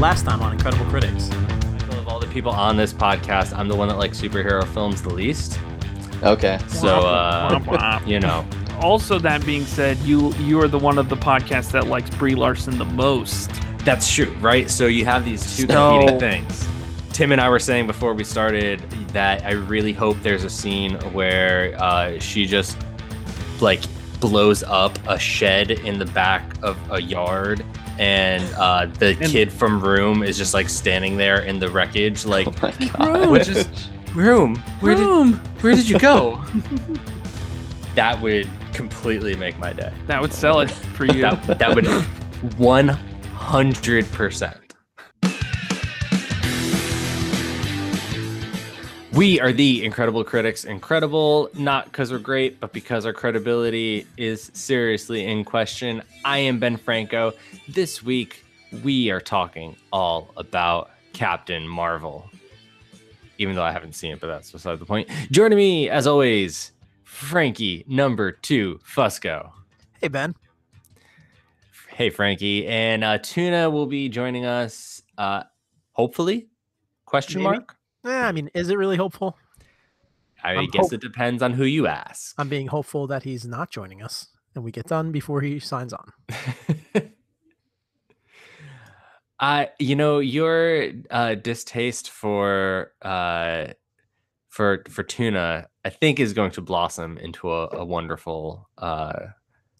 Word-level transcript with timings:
last 0.00 0.24
time 0.24 0.42
on 0.42 0.52
Incredible 0.52 0.86
Critics. 0.86 1.28
Of 1.90 2.08
all 2.08 2.18
the 2.18 2.26
people 2.28 2.50
on 2.52 2.76
this 2.76 2.92
podcast, 2.92 3.56
I'm 3.56 3.68
the 3.68 3.76
one 3.76 3.88
that 3.88 3.98
likes 3.98 4.20
superhero 4.20 4.66
films 4.72 5.02
the 5.02 5.10
least. 5.12 5.58
Okay. 6.22 6.58
So, 6.68 7.00
uh, 7.06 7.50
Womp 7.58 7.64
womp. 7.64 8.06
you 8.06 8.20
know, 8.20 8.46
Also, 8.80 9.18
that 9.18 9.44
being 9.44 9.64
said, 9.66 9.98
you 9.98 10.32
you 10.34 10.60
are 10.60 10.68
the 10.68 10.78
one 10.78 10.98
of 10.98 11.08
the 11.08 11.16
podcasts 11.16 11.70
that 11.72 11.86
likes 11.86 12.10
Brie 12.10 12.34
Larson 12.34 12.78
the 12.78 12.84
most. 12.84 13.50
that's 13.84 14.12
true, 14.12 14.30
right? 14.40 14.70
So 14.70 14.86
you 14.86 15.04
have 15.06 15.24
these 15.24 15.40
two 15.56 15.66
So- 15.66 15.98
competing 15.98 16.20
things. 16.20 16.66
Tim 17.12 17.32
and 17.32 17.40
I 17.40 17.48
were 17.50 17.58
saying 17.58 17.86
before 17.86 18.14
we 18.14 18.24
started 18.24 18.80
that 19.12 19.44
I 19.44 19.50
really 19.52 19.92
hope 19.92 20.16
there's 20.22 20.44
a 20.44 20.48
scene 20.50 20.94
where 21.12 21.74
uh, 21.82 22.18
she 22.18 22.46
just 22.46 22.78
like 23.60 23.80
blows 24.20 24.62
up 24.62 24.98
a 25.08 25.18
shed 25.18 25.70
in 25.70 25.98
the 25.98 26.04
back 26.06 26.42
of 26.62 26.78
a 26.90 27.00
yard 27.02 27.64
and 28.00 28.42
uh, 28.54 28.86
the 28.98 29.08
And- 29.20 29.26
kid 29.30 29.52
from 29.52 29.78
Room 29.80 30.22
is 30.22 30.38
just 30.38 30.54
like 30.54 30.68
standing 30.70 31.16
there 31.18 31.40
in 31.42 31.58
the 31.58 31.68
wreckage, 31.68 32.24
like 32.24 32.48
Oh 32.48 32.54
my 32.62 32.70
god. 32.88 33.28
Which 33.30 33.48
is- 33.48 33.68
Room, 34.14 34.56
where 34.80 34.96
did 34.96 35.06
where 35.62 35.74
did 35.76 35.88
you 35.88 35.96
go? 35.98 36.42
that 37.94 38.20
would 38.20 38.48
completely 38.72 39.36
make 39.36 39.56
my 39.58 39.72
day. 39.72 39.92
That 40.08 40.20
would 40.20 40.32
sell 40.32 40.58
it 40.60 40.70
for 40.70 41.04
you. 41.04 41.20
That, 41.22 41.58
that 41.58 41.74
would 41.76 41.84
100%. 42.58 44.56
We 49.12 49.40
are 49.40 49.50
the 49.50 49.84
Incredible 49.84 50.22
Critics. 50.22 50.64
Incredible, 50.64 51.50
not 51.54 51.86
because 51.86 52.12
we're 52.12 52.20
great, 52.20 52.60
but 52.60 52.72
because 52.72 53.04
our 53.04 53.12
credibility 53.12 54.06
is 54.16 54.52
seriously 54.54 55.26
in 55.26 55.44
question. 55.44 56.02
I 56.24 56.38
am 56.38 56.60
Ben 56.60 56.76
Franco. 56.76 57.32
This 57.68 58.04
week, 58.04 58.44
we 58.84 59.10
are 59.10 59.20
talking 59.20 59.74
all 59.92 60.30
about 60.36 60.92
Captain 61.12 61.66
Marvel. 61.66 62.30
Even 63.38 63.56
though 63.56 63.64
I 63.64 63.72
haven't 63.72 63.96
seen 63.96 64.12
it, 64.12 64.20
but 64.20 64.28
that's 64.28 64.52
beside 64.52 64.78
the 64.78 64.86
point. 64.86 65.08
Joining 65.32 65.58
me, 65.58 65.88
as 65.88 66.06
always, 66.06 66.70
Frankie 67.02 67.84
number 67.88 68.30
two, 68.30 68.78
Fusco. 68.86 69.50
Hey, 70.00 70.06
Ben. 70.06 70.36
Hey, 71.88 72.10
Frankie. 72.10 72.64
And 72.68 73.02
uh, 73.02 73.18
Tuna 73.18 73.70
will 73.70 73.86
be 73.86 74.08
joining 74.08 74.46
us, 74.46 75.02
uh, 75.18 75.42
hopefully? 75.94 76.46
Question 77.06 77.42
Maybe. 77.42 77.56
mark? 77.56 77.76
Eh, 78.04 78.08
I 78.22 78.32
mean, 78.32 78.50
is 78.54 78.70
it 78.70 78.76
really 78.78 78.96
hopeful? 78.96 79.36
I 80.42 80.54
I'm 80.54 80.66
guess 80.68 80.84
hope- 80.86 80.92
it 80.94 81.00
depends 81.00 81.42
on 81.42 81.52
who 81.52 81.64
you 81.64 81.86
ask. 81.86 82.34
I'm 82.38 82.48
being 82.48 82.68
hopeful 82.68 83.06
that 83.08 83.24
he's 83.24 83.44
not 83.46 83.70
joining 83.70 84.02
us 84.02 84.28
and 84.54 84.64
we 84.64 84.70
get 84.72 84.86
done 84.86 85.12
before 85.12 85.42
he 85.42 85.58
signs 85.60 85.92
on. 85.92 86.12
I, 89.38 89.68
you 89.78 89.96
know, 89.96 90.18
your 90.18 90.90
uh, 91.10 91.34
distaste 91.34 92.10
for 92.10 92.92
uh, 93.02 93.68
for 94.48 94.82
for 94.88 95.02
tuna, 95.02 95.68
I 95.84 95.90
think, 95.90 96.18
is 96.20 96.32
going 96.32 96.50
to 96.52 96.60
blossom 96.62 97.18
into 97.18 97.52
a, 97.52 97.68
a 97.72 97.84
wonderful. 97.84 98.68
Uh, 98.78 99.26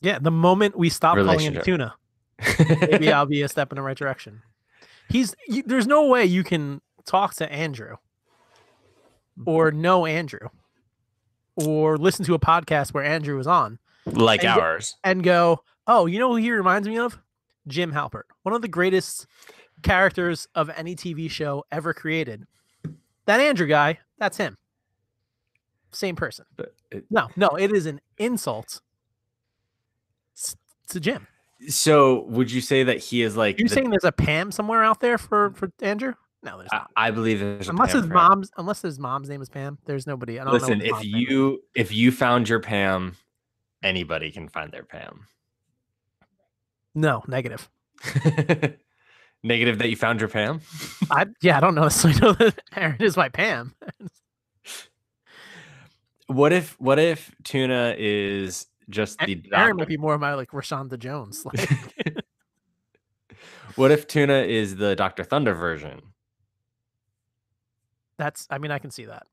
Yeah, 0.03 0.19
the 0.19 0.31
moment 0.31 0.77
we 0.79 0.89
stop 0.91 1.17
calling 1.17 1.41
him 1.41 1.62
tuna, 1.62 1.95
maybe 2.83 3.12
I'll 3.12 3.27
be 3.27 3.43
a 3.49 3.49
step 3.49 3.73
in 3.73 3.77
the 3.77 3.83
right 3.83 3.97
direction. 3.97 4.43
He's 5.09 5.34
you, 5.49 5.62
there's 5.65 5.87
no 5.87 6.07
way 6.07 6.25
you 6.27 6.45
can 6.45 6.81
talk 7.07 7.34
to 7.37 7.51
Andrew 7.51 7.97
Mm-hmm. 9.39 9.48
or 9.48 9.70
know 9.70 10.06
Andrew 10.06 10.48
or 11.56 11.97
listen 11.97 12.25
to 12.27 12.34
a 12.34 12.39
podcast 12.39 12.92
where 12.92 13.05
Andrew 13.05 13.37
was 13.37 13.47
on 13.47 13.78
like 14.06 14.45
And- 14.45 14.61
ours. 14.61 14.97
and 15.05 15.22
go, 15.22 15.62
"Oh, 15.87 16.06
you 16.06 16.19
know 16.19 16.31
who 16.31 16.37
he 16.37 16.50
reminds 16.50 16.87
me 16.89 16.98
of? 16.98 17.19
Jim 17.69 17.92
Halpert, 17.92 18.25
one 18.42 18.55
of 18.55 18.62
the 18.62 18.69
greatest 18.69 19.27
characters 19.83 20.48
of 20.55 20.69
any 20.70 20.95
TV 20.97 21.31
show 21.31 21.64
ever 21.70 21.95
created. 21.95 22.47
That 23.27 23.41
Andrew 23.41 23.67
guy, 23.67 23.98
that's 24.19 24.37
him. 24.37 24.56
Same 25.92 26.17
person. 26.17 26.44
But 26.56 26.75
it- 26.91 27.05
No, 27.11 27.28
no, 27.37 27.48
it 27.59 27.72
is 27.72 27.87
an 27.87 28.00
insult 28.19 28.81
s- 30.37 30.56
to 30.88 31.00
Jim. 31.00 31.26
so, 31.69 32.22
would 32.25 32.50
you 32.50 32.60
say 32.60 32.82
that 32.84 32.99
he 32.99 33.22
is 33.22 33.37
like? 33.37 33.59
You're 33.59 33.69
the- 33.69 33.75
saying 33.75 33.91
there's 33.91 34.05
a 34.05 34.12
Pam 34.12 34.50
somewhere 34.50 34.82
out 34.82 35.00
there 35.00 35.19
for 35.19 35.50
for 35.55 35.71
Andrew? 35.81 36.15
No, 36.43 36.56
there's 36.59 36.71
I, 36.73 36.77
not. 36.78 36.91
I 36.97 37.11
believe 37.11 37.39
there's 37.41 37.69
a 37.69 37.71
Unless 37.71 37.93
his 37.93 38.06
mom's 38.06 38.51
unless 38.56 38.81
his 38.83 38.99
mom's 38.99 39.28
name 39.28 39.43
is 39.43 39.49
Pam, 39.49 39.78
there's 39.84 40.06
nobody. 40.06 40.39
I 40.41 40.45
don't 40.45 40.53
Listen, 40.55 40.81
if 40.81 40.91
mom's 40.93 41.05
name 41.12 41.23
is. 41.23 41.28
you 41.31 41.62
if 41.75 41.93
you 41.93 42.11
found 42.12 42.49
your 42.49 42.61
Pam, 42.61 43.17
anybody 43.83 44.31
can 44.31 44.49
find 44.49 44.73
their 44.73 44.84
Pam. 44.84 45.27
no 46.95 47.23
negative. 47.29 47.69
Negative 49.43 49.79
that 49.79 49.89
you 49.89 49.97
found 49.97 50.21
your 50.21 50.29
Pam. 50.29 50.61
I 51.11 51.27
yeah, 51.41 51.56
I 51.56 51.61
don't 51.61 51.75
know 51.75 51.83
necessarily 51.84 52.21
know 52.21 52.33
that 52.34 52.61
Aaron 52.77 53.00
is 53.00 53.17
my 53.17 53.29
Pam. 53.29 53.75
What 56.27 56.53
if 56.53 56.79
what 56.81 56.99
if 57.00 57.34
Tuna 57.43 57.95
is 57.99 58.67
just 58.89 59.19
the 59.19 59.43
Aaron 59.53 59.71
doctor? 59.71 59.75
might 59.75 59.89
be 59.89 59.97
more 59.97 60.15
of 60.15 60.21
my 60.21 60.34
like 60.34 60.50
Rashida 60.50 60.97
Jones. 60.99 61.45
Like, 61.45 61.69
What 63.75 63.91
if 63.91 64.06
Tuna 64.06 64.43
is 64.43 64.77
the 64.77 64.95
Doctor 64.95 65.25
Thunder 65.25 65.55
version? 65.55 66.00
That's 68.20 68.47
I 68.50 68.58
mean 68.58 68.70
I 68.70 68.78
can 68.78 68.91
see 68.91 69.06
that. 69.06 69.26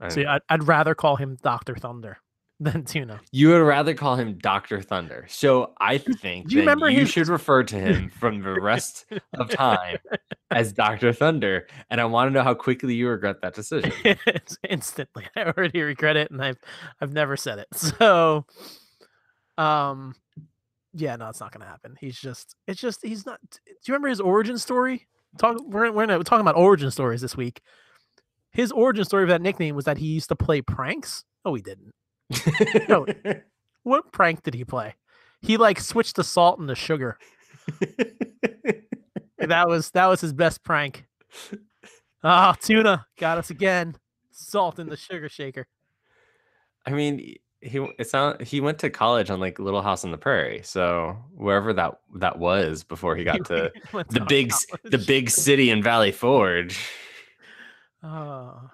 I 0.00 0.08
See, 0.08 0.20
mean, 0.20 0.28
I'd, 0.28 0.42
I'd 0.50 0.62
rather 0.68 0.94
call 0.94 1.16
him 1.16 1.38
Doctor 1.42 1.74
Thunder 1.74 2.18
than 2.60 2.84
Tuna. 2.84 3.20
you 3.32 3.48
would 3.48 3.58
rather 3.62 3.94
call 3.94 4.16
him 4.16 4.38
Doctor 4.38 4.80
Thunder. 4.82 5.24
So 5.28 5.72
I 5.80 5.98
think 5.98 6.50
you 6.50 6.60
remember 6.60 6.88
you 6.90 7.00
his- 7.00 7.10
should 7.10 7.28
refer 7.28 7.62
to 7.64 7.76
him 7.76 8.08
from 8.20 8.42
the 8.42 8.60
rest 8.60 9.06
of 9.34 9.48
time 9.50 9.98
as 10.50 10.72
Doctor 10.72 11.12
Thunder. 11.12 11.66
And 11.90 12.00
I 12.00 12.04
want 12.04 12.28
to 12.28 12.32
know 12.32 12.42
how 12.42 12.54
quickly 12.54 12.94
you 12.94 13.08
regret 13.08 13.40
that 13.42 13.54
decision. 13.54 13.92
Instantly. 14.68 15.24
I 15.36 15.44
already 15.44 15.80
regret 15.82 16.16
it, 16.16 16.30
and 16.30 16.42
I've 16.42 16.58
I've 17.00 17.12
never 17.12 17.36
said 17.36 17.58
it. 17.58 17.68
So, 17.74 18.44
um, 19.58 20.14
yeah, 20.94 21.16
no, 21.16 21.28
it's 21.28 21.40
not 21.40 21.52
gonna 21.52 21.66
happen. 21.66 21.96
He's 22.00 22.18
just, 22.18 22.56
it's 22.66 22.80
just, 22.80 23.04
he's 23.04 23.26
not. 23.26 23.38
Do 23.50 23.58
you 23.64 23.92
remember 23.92 24.08
his 24.08 24.20
origin 24.20 24.58
story? 24.58 25.06
Talk. 25.38 25.58
We're 25.66 25.90
we're, 25.92 26.06
we're 26.06 26.22
talking 26.22 26.40
about 26.42 26.56
origin 26.56 26.90
stories 26.90 27.20
this 27.20 27.36
week. 27.36 27.60
His 28.56 28.72
origin 28.72 29.04
story 29.04 29.22
of 29.22 29.28
that 29.28 29.42
nickname 29.42 29.76
was 29.76 29.84
that 29.84 29.98
he 29.98 30.06
used 30.06 30.30
to 30.30 30.34
play 30.36 30.62
pranks. 30.62 31.24
Oh, 31.44 31.54
he 31.54 31.62
didn't. 31.62 31.92
No. 32.88 33.06
What 33.82 34.10
prank 34.10 34.42
did 34.42 34.54
he 34.54 34.64
play? 34.64 34.96
He 35.42 35.56
like 35.58 35.78
switched 35.78 36.16
the 36.16 36.24
salt 36.24 36.58
and 36.58 36.68
the 36.68 36.74
sugar. 36.74 37.18
That 39.38 39.68
was 39.68 39.90
that 39.90 40.06
was 40.06 40.20
his 40.20 40.32
best 40.32 40.64
prank. 40.64 41.04
Ah, 42.24 42.56
tuna 42.60 43.06
got 43.18 43.38
us 43.38 43.50
again. 43.50 43.94
Salt 44.32 44.80
in 44.80 44.88
the 44.88 44.96
sugar 44.96 45.28
shaker. 45.28 45.68
I 46.84 46.90
mean, 46.90 47.36
he 47.60 47.86
it 47.98 48.08
sound 48.10 48.40
he 48.40 48.60
went 48.60 48.80
to 48.80 48.90
college 48.90 49.30
on 49.30 49.38
like 49.38 49.60
Little 49.60 49.82
House 49.82 50.04
on 50.04 50.10
the 50.10 50.18
Prairie, 50.18 50.62
so 50.64 51.16
wherever 51.34 51.72
that 51.74 52.00
that 52.16 52.38
was 52.40 52.82
before 52.82 53.14
he 53.14 53.22
got 53.32 53.44
to 53.46 53.70
Went 53.92 54.08
the 54.08 54.20
big 54.22 54.50
s- 54.50 54.66
the 54.82 54.98
big 54.98 55.30
city 55.30 55.70
in 55.70 55.80
Valley 55.82 56.10
Forge. 56.10 56.76
Oh, 58.06 58.70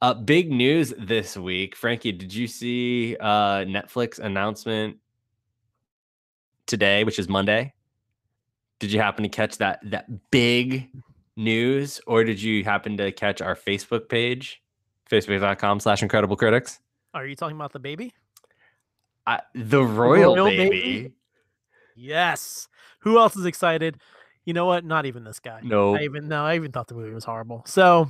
Uh, 0.00 0.14
big 0.14 0.50
news 0.50 0.92
this 0.98 1.36
week, 1.36 1.76
Frankie. 1.76 2.12
Did 2.12 2.32
you 2.34 2.46
see 2.46 3.16
uh 3.20 3.64
Netflix 3.64 4.18
announcement 4.18 4.96
today, 6.66 7.04
which 7.04 7.18
is 7.18 7.28
Monday? 7.28 7.72
Did 8.80 8.92
you 8.92 9.00
happen 9.00 9.22
to 9.22 9.28
catch 9.28 9.58
that 9.58 9.78
that 9.90 10.30
big 10.30 10.90
news, 11.36 12.00
or 12.06 12.24
did 12.24 12.42
you 12.42 12.64
happen 12.64 12.96
to 12.96 13.12
catch 13.12 13.40
our 13.40 13.54
Facebook 13.54 14.08
page, 14.08 14.62
facebook.com/slash 15.10 16.02
Incredible 16.02 16.36
Critics? 16.36 16.80
are 17.14 17.26
you 17.26 17.34
talking 17.34 17.56
about 17.56 17.72
the 17.72 17.80
baby? 17.80 18.12
I, 19.26 19.40
the 19.54 19.82
royal, 19.82 20.36
royal 20.36 20.46
baby. 20.46 20.70
baby? 20.70 21.12
Yes. 21.96 22.68
Who 23.00 23.18
else 23.18 23.36
is 23.36 23.44
excited? 23.46 23.98
You 24.44 24.52
know 24.54 24.66
what? 24.66 24.84
Not 24.84 25.04
even 25.06 25.24
this 25.24 25.40
guy. 25.40 25.60
No. 25.62 25.96
I 25.96 26.02
even 26.02 26.28
no. 26.28 26.44
I 26.44 26.54
even 26.56 26.72
thought 26.72 26.86
the 26.88 26.94
movie 26.94 27.12
was 27.12 27.24
horrible. 27.24 27.62
So, 27.66 28.08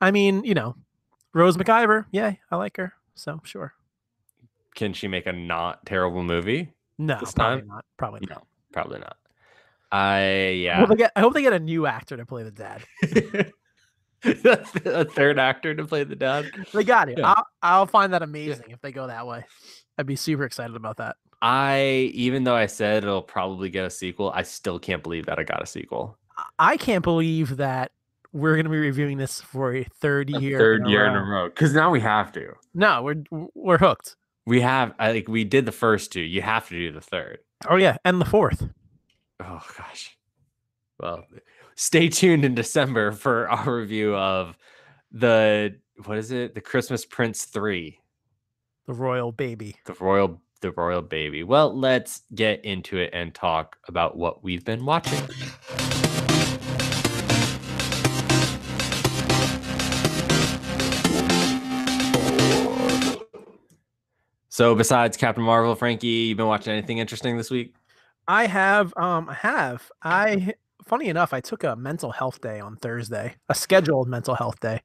I 0.00 0.10
mean, 0.10 0.44
you 0.44 0.54
know, 0.54 0.76
Rose 1.32 1.56
McIver. 1.56 2.06
Yeah, 2.10 2.34
I 2.50 2.56
like 2.56 2.76
her. 2.76 2.94
So 3.14 3.40
sure. 3.44 3.74
Can 4.74 4.92
she 4.92 5.08
make 5.08 5.26
a 5.26 5.32
not 5.32 5.84
terrible 5.84 6.22
movie? 6.22 6.72
No, 6.98 7.18
This 7.20 7.32
probably 7.32 7.60
time? 7.60 7.68
not. 7.68 7.84
Probably 7.96 8.20
not. 8.28 8.38
No, 8.38 8.46
probably 8.72 8.98
not. 9.00 9.16
I 9.92 10.48
yeah. 10.50 10.84
Well, 10.84 10.96
get, 10.96 11.12
I 11.16 11.20
hope 11.20 11.34
they 11.34 11.42
get 11.42 11.52
a 11.52 11.58
new 11.58 11.86
actor 11.86 12.16
to 12.16 12.24
play 12.24 12.44
the 12.44 12.50
dad. 12.50 12.84
a 14.24 15.04
third 15.04 15.38
actor 15.38 15.74
to 15.74 15.84
play 15.84 16.04
the 16.04 16.14
dad. 16.16 16.50
They 16.72 16.84
got 16.84 17.08
it. 17.08 17.18
Yeah. 17.18 17.32
I'll, 17.32 17.46
I'll 17.62 17.86
find 17.86 18.12
that 18.12 18.22
amazing 18.22 18.66
if 18.68 18.80
they 18.80 18.92
go 18.92 19.06
that 19.06 19.26
way. 19.26 19.44
I'd 19.98 20.06
be 20.06 20.16
super 20.16 20.44
excited 20.44 20.76
about 20.76 20.98
that. 20.98 21.16
I 21.42 22.10
even 22.14 22.44
though 22.44 22.54
I 22.54 22.66
said 22.66 23.02
it'll 23.02 23.22
probably 23.22 23.70
get 23.70 23.84
a 23.84 23.90
sequel, 23.90 24.30
I 24.34 24.42
still 24.42 24.78
can't 24.78 25.02
believe 25.02 25.26
that 25.26 25.38
I 25.38 25.42
got 25.42 25.62
a 25.62 25.66
sequel. 25.66 26.16
I 26.58 26.76
can't 26.76 27.02
believe 27.02 27.56
that 27.56 27.92
we're 28.32 28.54
going 28.54 28.64
to 28.64 28.70
be 28.70 28.78
reviewing 28.78 29.18
this 29.18 29.40
for 29.40 29.74
a 29.74 29.84
third 30.00 30.30
A 30.34 30.40
year. 30.40 30.58
third 30.58 30.80
in 30.82 30.86
a 30.86 30.90
year 30.90 31.06
in 31.06 31.14
a 31.16 31.22
row. 31.22 31.48
Because 31.48 31.74
now 31.74 31.90
we 31.90 32.00
have 32.00 32.32
to. 32.32 32.52
No, 32.74 33.02
we're 33.02 33.22
we're 33.54 33.78
hooked. 33.78 34.16
We 34.46 34.60
have 34.62 34.94
I 34.98 35.12
like 35.12 35.28
we 35.28 35.44
did 35.44 35.66
the 35.66 35.72
first 35.72 36.12
two. 36.12 36.20
You 36.20 36.42
have 36.42 36.68
to 36.68 36.74
do 36.78 36.92
the 36.92 37.00
third. 37.00 37.38
Oh 37.68 37.76
yeah, 37.76 37.96
and 38.04 38.20
the 38.20 38.24
fourth. 38.24 38.68
Oh 39.40 39.62
gosh. 39.76 40.16
Well, 40.98 41.24
stay 41.76 42.08
tuned 42.08 42.44
in 42.44 42.54
December 42.54 43.12
for 43.12 43.48
our 43.50 43.74
review 43.76 44.14
of 44.14 44.56
the 45.12 45.76
what 46.04 46.18
is 46.18 46.30
it? 46.30 46.54
The 46.54 46.60
Christmas 46.60 47.04
Prince 47.04 47.44
3, 47.44 47.98
The 48.86 48.92
royal 48.94 49.32
baby. 49.32 49.76
the 49.86 49.94
royal 50.00 50.40
the 50.62 50.72
royal 50.72 51.02
baby. 51.02 51.42
Well, 51.42 51.74
let's 51.78 52.22
get 52.34 52.64
into 52.64 52.98
it 52.98 53.10
and 53.12 53.34
talk 53.34 53.76
about 53.88 54.16
what 54.16 54.42
we've 54.44 54.64
been 54.64 54.84
watching. 54.86 55.22
So 64.60 64.74
besides 64.74 65.16
Captain 65.16 65.42
Marvel, 65.42 65.74
Frankie, 65.74 66.06
you've 66.06 66.36
been 66.36 66.46
watching 66.46 66.74
anything 66.74 66.98
interesting 66.98 67.38
this 67.38 67.50
week? 67.50 67.74
I 68.28 68.44
have 68.46 68.92
um 68.98 69.30
I 69.30 69.32
have. 69.32 69.90
I 70.02 70.52
funny 70.86 71.08
enough, 71.08 71.32
I 71.32 71.40
took 71.40 71.64
a 71.64 71.74
mental 71.76 72.10
health 72.10 72.42
day 72.42 72.60
on 72.60 72.76
Thursday, 72.76 73.36
a 73.48 73.54
scheduled 73.54 74.06
mental 74.06 74.34
health 74.34 74.60
day. 74.60 74.82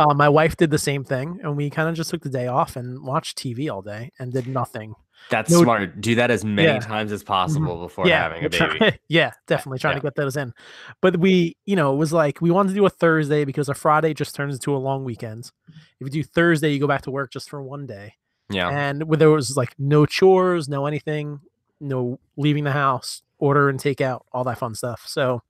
Uh, 0.00 0.14
my 0.14 0.28
wife 0.28 0.56
did 0.56 0.72
the 0.72 0.78
same 0.78 1.04
thing, 1.04 1.38
and 1.44 1.56
we 1.56 1.70
kind 1.70 1.88
of 1.88 1.94
just 1.94 2.10
took 2.10 2.22
the 2.24 2.28
day 2.28 2.48
off 2.48 2.74
and 2.74 3.04
watched 3.04 3.38
TV 3.38 3.72
all 3.72 3.82
day 3.82 4.10
and 4.18 4.32
did 4.32 4.48
nothing. 4.48 4.94
That's 5.30 5.48
No- 5.48 5.62
smart. 5.62 6.00
Do 6.00 6.16
that 6.16 6.32
as 6.32 6.44
many 6.44 6.66
Yeah. 6.72 6.80
times 6.80 7.12
as 7.12 7.22
possible 7.22 7.82
before 7.82 8.08
having 8.08 8.44
a 8.44 8.48
baby. 8.50 8.98
yeah, 9.08 9.30
definitely 9.46 9.78
trying 9.78 9.92
Yeah. 9.92 10.00
to 10.00 10.06
get 10.06 10.16
those 10.16 10.36
in. 10.36 10.52
But 11.00 11.18
we, 11.18 11.56
you 11.66 11.76
know, 11.76 11.92
it 11.94 11.98
was 11.98 12.12
like 12.12 12.40
we 12.40 12.50
wanted 12.50 12.70
to 12.70 12.74
do 12.74 12.84
a 12.84 12.90
Thursday 12.90 13.44
because 13.44 13.68
a 13.68 13.74
Friday 13.74 14.12
just 14.12 14.34
turns 14.34 14.54
into 14.56 14.74
a 14.74 14.78
long 14.78 15.04
weekend. 15.04 15.52
If 16.00 16.06
you 16.06 16.10
do 16.10 16.24
Thursday, 16.24 16.72
you 16.72 16.80
go 16.80 16.88
back 16.88 17.02
to 17.02 17.12
work 17.12 17.30
just 17.30 17.48
for 17.48 17.62
one 17.62 17.86
day. 17.86 18.14
Yeah. 18.50 18.68
and 18.68 19.04
where 19.04 19.16
there 19.16 19.30
was 19.30 19.56
like 19.56 19.74
no 19.78 20.04
chores, 20.06 20.68
no 20.68 20.86
anything, 20.86 21.40
no 21.80 22.18
leaving 22.36 22.64
the 22.64 22.72
house, 22.72 23.22
order 23.38 23.68
and 23.68 23.80
take 23.80 24.00
out, 24.00 24.26
all 24.32 24.44
that 24.44 24.58
fun 24.58 24.74
stuff. 24.74 25.04
So 25.06 25.42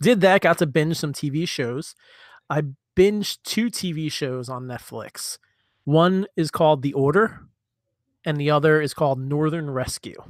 did 0.00 0.20
that, 0.20 0.42
got 0.42 0.58
to 0.58 0.66
binge 0.66 0.96
some 0.98 1.12
TV 1.12 1.48
shows. 1.48 1.94
I 2.50 2.62
binged 2.94 3.38
two 3.42 3.66
TV 3.70 4.10
shows 4.12 4.48
on 4.48 4.64
Netflix. 4.66 5.38
One 5.84 6.26
is 6.36 6.50
called 6.50 6.82
The 6.82 6.92
Order, 6.92 7.40
and 8.24 8.36
the 8.38 8.50
other 8.50 8.80
is 8.80 8.92
called 8.92 9.18
Northern 9.20 9.70
Rescue 9.70 10.22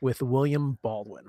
with 0.00 0.22
William 0.22 0.78
Baldwin. 0.82 1.26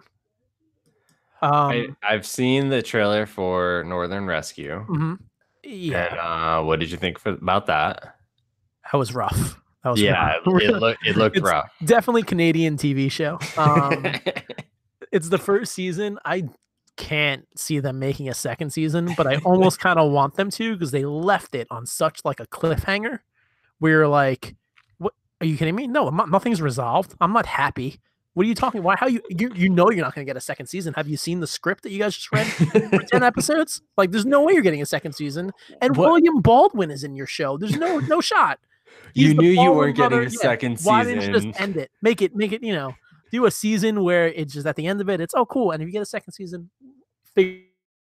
Um, 1.41 1.51
I, 1.51 1.87
I've 2.03 2.25
seen 2.25 2.69
the 2.69 2.81
trailer 2.81 3.25
for 3.25 3.83
Northern 3.87 4.25
Rescue. 4.25 4.85
mhm. 4.87 5.19
yeah, 5.63 6.07
And 6.11 6.19
uh, 6.19 6.63
what 6.65 6.79
did 6.79 6.91
you 6.91 6.97
think 6.97 7.19
for, 7.19 7.29
about 7.29 7.67
that? 7.67 8.16
That 8.91 8.97
was 8.97 9.13
rough. 9.13 9.59
That 9.83 9.91
was 9.91 10.01
Yeah, 10.01 10.37
rough. 10.45 10.61
it, 10.61 10.63
it 10.69 10.71
looked 10.79 11.07
it 11.07 11.15
looked 11.17 11.37
It's- 11.37 11.51
rough. 11.51 11.71
definitely 11.85 12.23
Canadian 12.23 12.77
TV 12.77 13.09
show. 13.11 13.39
Um, 13.57 14.05
it's 15.11 15.29
the 15.29 15.37
first 15.37 15.73
season. 15.73 16.19
I 16.25 16.45
can't 16.95 17.45
see 17.55 17.79
them 17.79 17.99
making 17.99 18.27
a 18.27 18.33
second 18.33 18.71
season, 18.71 19.13
but 19.15 19.27
I 19.27 19.37
almost 19.45 19.79
kind 19.79 19.99
of 19.99 20.11
want 20.11 20.35
them 20.35 20.49
to 20.51 20.73
because 20.73 20.91
they 20.91 21.05
left 21.05 21.53
it 21.55 21.67
on 21.69 21.85
such 21.85 22.21
like 22.25 22.39
a 22.39 22.47
cliffhanger 22.47 23.19
where 23.79 23.91
you're 23.91 24.07
like, 24.07 24.55
"What? 24.97 25.13
Are 25.39 25.45
you 25.45 25.57
kidding 25.57 25.75
me? 25.75 25.85
No, 25.87 26.07
I'm 26.07 26.15
not, 26.17 26.29
nothing's 26.31 26.61
resolved. 26.61 27.13
I'm 27.21 27.31
not 27.33 27.45
happy. 27.45 27.99
What 28.33 28.45
are 28.45 28.49
you 28.49 28.55
talking? 28.55 28.83
Why? 28.83 28.95
How 28.95 29.07
you? 29.07 29.21
You, 29.29 29.51
you 29.55 29.69
know 29.69 29.89
you're 29.91 30.03
not 30.03 30.13
going 30.15 30.25
to 30.25 30.29
get 30.29 30.37
a 30.37 30.41
second 30.41 30.67
season. 30.67 30.93
Have 30.95 31.07
you 31.07 31.17
seen 31.17 31.39
the 31.39 31.47
script 31.47 31.83
that 31.83 31.91
you 31.91 31.99
guys 31.99 32.15
just 32.15 32.31
read 32.31 32.45
for 32.47 32.99
ten 33.03 33.23
episodes? 33.31 33.81
Like, 33.95 34.11
there's 34.11 34.25
no 34.25 34.43
way 34.43 34.53
you're 34.53 34.61
getting 34.63 34.81
a 34.81 34.85
second 34.85 35.13
season. 35.13 35.51
And 35.81 35.95
What- 35.95 36.09
William 36.11 36.41
Baldwin 36.41 36.89
is 36.91 37.03
in 37.03 37.15
your 37.15 37.25
show. 37.27 37.57
There's 37.57 37.75
no 37.77 37.99
no 37.99 38.21
shot. 38.21 38.59
You 39.13 39.33
knew 39.33 39.49
you 39.49 39.71
weren't 39.71 39.95
getting 39.95 40.19
a 40.19 40.29
second 40.29 40.79
Why 40.81 41.03
season. 41.03 41.19
didn't 41.19 41.33
you 41.33 41.49
just 41.51 41.61
end 41.61 41.77
it? 41.77 41.91
Make 42.01 42.21
it, 42.21 42.35
make 42.35 42.51
it, 42.51 42.63
you 42.63 42.73
know, 42.73 42.95
do 43.31 43.45
a 43.45 43.51
season 43.51 44.03
where 44.03 44.27
it's 44.27 44.53
just 44.53 44.67
at 44.67 44.75
the 44.75 44.87
end 44.87 45.01
of 45.01 45.09
it, 45.09 45.19
it's 45.21 45.33
oh 45.35 45.45
cool. 45.45 45.71
And 45.71 45.81
if 45.81 45.87
you 45.87 45.91
get 45.93 46.01
a 46.01 46.05
second 46.05 46.33
season, 46.33 46.69
figure 47.35 47.63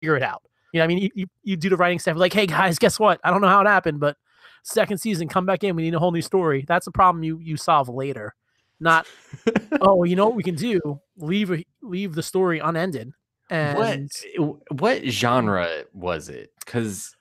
it 0.02 0.22
out. 0.22 0.42
You 0.72 0.78
know, 0.78 0.84
I 0.84 0.86
mean, 0.86 0.98
you, 0.98 1.10
you, 1.14 1.26
you 1.42 1.56
do 1.56 1.68
the 1.68 1.76
writing 1.76 1.98
stuff 1.98 2.16
like, 2.16 2.32
hey 2.32 2.46
guys, 2.46 2.78
guess 2.78 2.98
what? 2.98 3.20
I 3.24 3.30
don't 3.30 3.40
know 3.40 3.48
how 3.48 3.60
it 3.60 3.66
happened, 3.66 3.98
but 4.00 4.16
second 4.62 4.98
season, 4.98 5.28
come 5.28 5.46
back 5.46 5.64
in. 5.64 5.74
We 5.74 5.82
need 5.82 5.94
a 5.94 5.98
whole 5.98 6.12
new 6.12 6.22
story. 6.22 6.64
That's 6.68 6.86
a 6.86 6.92
problem 6.92 7.24
you 7.24 7.38
you 7.38 7.56
solve 7.56 7.88
later. 7.88 8.34
Not 8.78 9.06
oh, 9.80 10.04
you 10.04 10.16
know 10.16 10.26
what 10.26 10.36
we 10.36 10.42
can 10.42 10.54
do? 10.54 11.00
Leave 11.16 11.64
leave 11.82 12.14
the 12.14 12.22
story 12.22 12.60
unended. 12.60 13.12
And 13.50 14.08
what 14.38 14.60
what 14.70 15.04
genre 15.04 15.84
was 15.92 16.28
it? 16.28 16.52
Because 16.64 17.16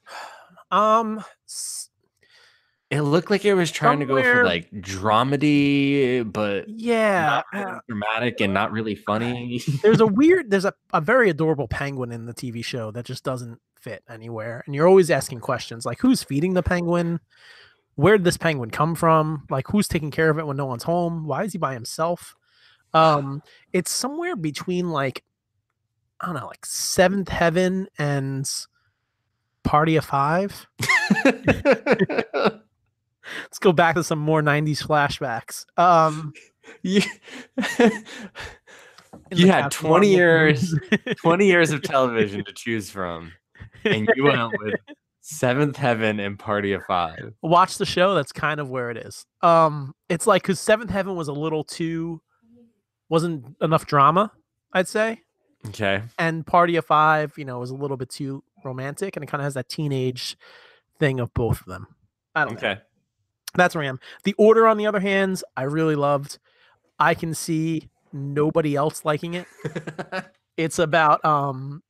um 0.69 1.23
s- 1.47 1.88
it 2.89 3.01
looked 3.01 3.29
like 3.29 3.45
it 3.45 3.53
was 3.53 3.69
trying 3.69 3.99
to 3.99 4.05
go 4.05 4.21
for 4.21 4.43
like 4.43 4.71
dramedy, 4.71 6.29
but 6.31 6.67
yeah, 6.67 7.25
not 7.25 7.45
really 7.53 7.65
uh, 7.65 7.79
dramatic 7.87 8.41
and 8.41 8.51
not 8.51 8.71
really 8.71 8.95
funny. 8.95 9.61
there's 9.83 9.99
a 9.99 10.07
weird 10.07 10.49
there's 10.49 10.65
a, 10.65 10.73
a 10.91 10.99
very 10.99 11.29
adorable 11.29 11.67
penguin 11.67 12.11
in 12.11 12.25
the 12.25 12.33
tv 12.33 12.65
show 12.65 12.89
that 12.91 13.05
just 13.05 13.23
doesn't 13.23 13.59
fit 13.79 14.03
anywhere 14.09 14.63
and 14.65 14.75
you're 14.75 14.87
always 14.87 15.09
asking 15.09 15.39
questions 15.39 15.85
like 15.85 15.99
who's 15.99 16.23
feeding 16.23 16.53
the 16.53 16.63
penguin? 16.63 17.19
Where 17.93 18.17
did 18.17 18.23
this 18.23 18.37
penguin 18.37 18.71
come 18.71 18.95
from? 18.95 19.45
Like 19.49 19.67
who's 19.67 19.87
taking 19.87 20.09
care 20.09 20.29
of 20.29 20.39
it 20.39 20.47
when 20.47 20.57
no 20.57 20.65
one's 20.65 20.83
home? 20.83 21.27
Why 21.27 21.43
is 21.43 21.51
he 21.51 21.59
by 21.59 21.73
himself? 21.73 22.35
Um 22.93 23.43
it's 23.71 23.91
somewhere 23.91 24.35
between 24.35 24.89
like 24.89 25.23
i 26.19 26.25
don't 26.25 26.35
know 26.35 26.47
like 26.47 26.65
seventh 26.65 27.29
heaven 27.29 27.87
and 27.99 28.49
party 29.63 29.95
of 29.95 30.03
five 30.03 30.65
let's 33.43 33.59
go 33.59 33.71
back 33.71 33.95
to 33.95 34.03
some 34.03 34.19
more 34.19 34.41
90s 34.41 34.85
flashbacks. 34.85 35.65
Um 35.77 36.33
you, 36.83 37.01
you 39.31 39.47
had 39.47 39.71
20 39.71 39.89
Marvel 39.89 40.07
years 40.07 40.75
20 41.17 41.45
years 41.45 41.71
of 41.71 41.81
television 41.81 42.43
to 42.45 42.53
choose 42.53 42.89
from 42.89 43.31
and 43.83 44.09
you 44.15 44.25
went 44.25 44.51
with 44.59 44.75
seventh 45.21 45.75
heaven 45.75 46.19
and 46.19 46.39
party 46.39 46.73
of 46.73 46.83
five. 46.85 47.33
Watch 47.41 47.77
the 47.77 47.85
show 47.85 48.15
that's 48.15 48.31
kind 48.31 48.59
of 48.59 48.69
where 48.69 48.89
it 48.89 48.97
is. 48.97 49.25
Um 49.41 49.93
it's 50.09 50.27
like 50.27 50.43
because 50.43 50.59
seventh 50.59 50.91
heaven 50.91 51.15
was 51.15 51.27
a 51.27 51.33
little 51.33 51.63
too 51.63 52.21
wasn't 53.09 53.55
enough 53.61 53.85
drama 53.85 54.31
i'd 54.73 54.87
say. 54.87 55.21
Okay. 55.67 56.03
And 56.17 56.45
party 56.45 56.75
of 56.77 56.85
five 56.85 57.33
you 57.37 57.45
know 57.45 57.59
was 57.59 57.71
a 57.71 57.75
little 57.75 57.97
bit 57.97 58.09
too 58.09 58.43
romantic 58.63 59.15
and 59.15 59.23
it 59.23 59.27
kind 59.27 59.41
of 59.41 59.45
has 59.45 59.53
that 59.55 59.69
teenage 59.69 60.37
thing 60.99 61.19
of 61.19 61.33
both 61.33 61.61
of 61.61 61.67
them. 61.67 61.87
I 62.35 62.45
don't 62.45 62.61
know. 62.61 62.69
Okay 62.69 62.81
that's 63.55 63.75
where 63.75 63.83
i 63.83 63.87
am 63.87 63.99
the 64.23 64.33
order 64.37 64.67
on 64.67 64.77
the 64.77 64.85
other 64.87 64.99
hand 64.99 65.41
i 65.57 65.63
really 65.63 65.95
loved 65.95 66.37
i 66.99 67.13
can 67.13 67.33
see 67.33 67.89
nobody 68.13 68.75
else 68.75 69.05
liking 69.05 69.33
it 69.35 69.45
it's 70.57 70.79
about 70.79 71.23
um 71.25 71.81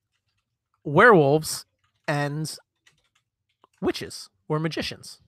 werewolves 0.84 1.66
and 2.08 2.58
witches 3.82 4.30
or 4.48 4.60
magicians 4.60 5.20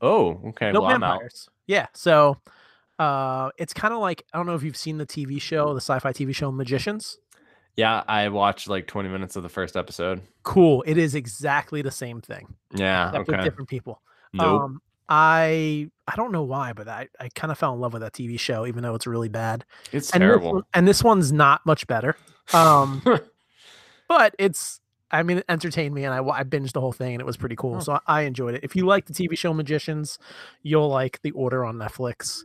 oh 0.00 0.40
okay 0.46 0.72
no 0.72 0.80
well 0.80 0.90
i'm 0.90 1.02
out 1.02 1.12
vampires. 1.20 1.48
Yeah. 1.66 1.86
So 1.94 2.38
uh 2.98 3.50
it's 3.56 3.72
kind 3.72 3.94
of 3.94 4.00
like 4.00 4.24
I 4.32 4.36
don't 4.36 4.46
know 4.46 4.54
if 4.54 4.62
you've 4.62 4.76
seen 4.76 4.98
the 4.98 5.06
TV 5.06 5.40
show, 5.40 5.72
the 5.74 5.80
sci-fi 5.80 6.12
TV 6.12 6.34
show 6.34 6.50
Magicians. 6.50 7.18
yeah 7.76 8.02
i 8.08 8.28
watched 8.28 8.68
like 8.68 8.86
20 8.86 9.08
minutes 9.08 9.36
of 9.36 9.42
the 9.42 9.48
first 9.48 9.76
episode 9.76 10.20
Cool. 10.42 10.82
It 10.86 10.98
is 10.98 11.14
exactly 11.14 11.82
the 11.82 11.90
same 11.92 12.20
thing, 12.20 12.52
yeah 12.74 13.10
except 13.10 13.28
okay 13.30 13.42
different 13.44 13.68
people. 13.68 14.02
nope 14.32 14.62
Um 14.62 14.82
I 15.14 15.90
I 16.08 16.16
don't 16.16 16.32
know 16.32 16.42
why, 16.42 16.72
but 16.72 16.88
I, 16.88 17.06
I 17.20 17.28
kind 17.28 17.52
of 17.52 17.58
fell 17.58 17.74
in 17.74 17.80
love 17.80 17.92
with 17.92 18.00
that 18.00 18.14
TV 18.14 18.40
show, 18.40 18.66
even 18.66 18.82
though 18.82 18.94
it's 18.94 19.06
really 19.06 19.28
bad. 19.28 19.66
it's 19.92 20.10
And 20.10 20.22
this, 20.22 20.26
terrible 20.26 20.52
one- 20.54 20.62
and 20.72 20.88
this 20.88 21.04
one's 21.04 21.30
not 21.32 21.60
much 21.66 21.86
better. 21.86 22.16
Um 22.54 23.02
but 24.08 24.34
it's 24.38 24.80
I 25.10 25.22
mean, 25.22 25.38
it 25.38 25.44
entertained 25.50 25.94
me, 25.94 26.04
and 26.04 26.14
I, 26.14 26.26
I 26.26 26.42
binged 26.44 26.72
the 26.72 26.80
whole 26.80 26.92
thing, 26.92 27.12
and 27.12 27.20
it 27.20 27.26
was 27.26 27.36
pretty 27.36 27.56
cool. 27.56 27.76
Oh. 27.76 27.80
So 27.80 27.92
I, 27.92 28.00
I 28.06 28.20
enjoyed 28.22 28.54
it. 28.54 28.64
If 28.64 28.74
you 28.74 28.86
like 28.86 29.04
the 29.04 29.12
TV 29.12 29.36
show 29.36 29.52
Magicians, 29.52 30.18
you'll 30.62 30.88
like 30.88 31.20
The 31.20 31.32
Order 31.32 31.66
on 31.66 31.76
Netflix. 31.76 32.44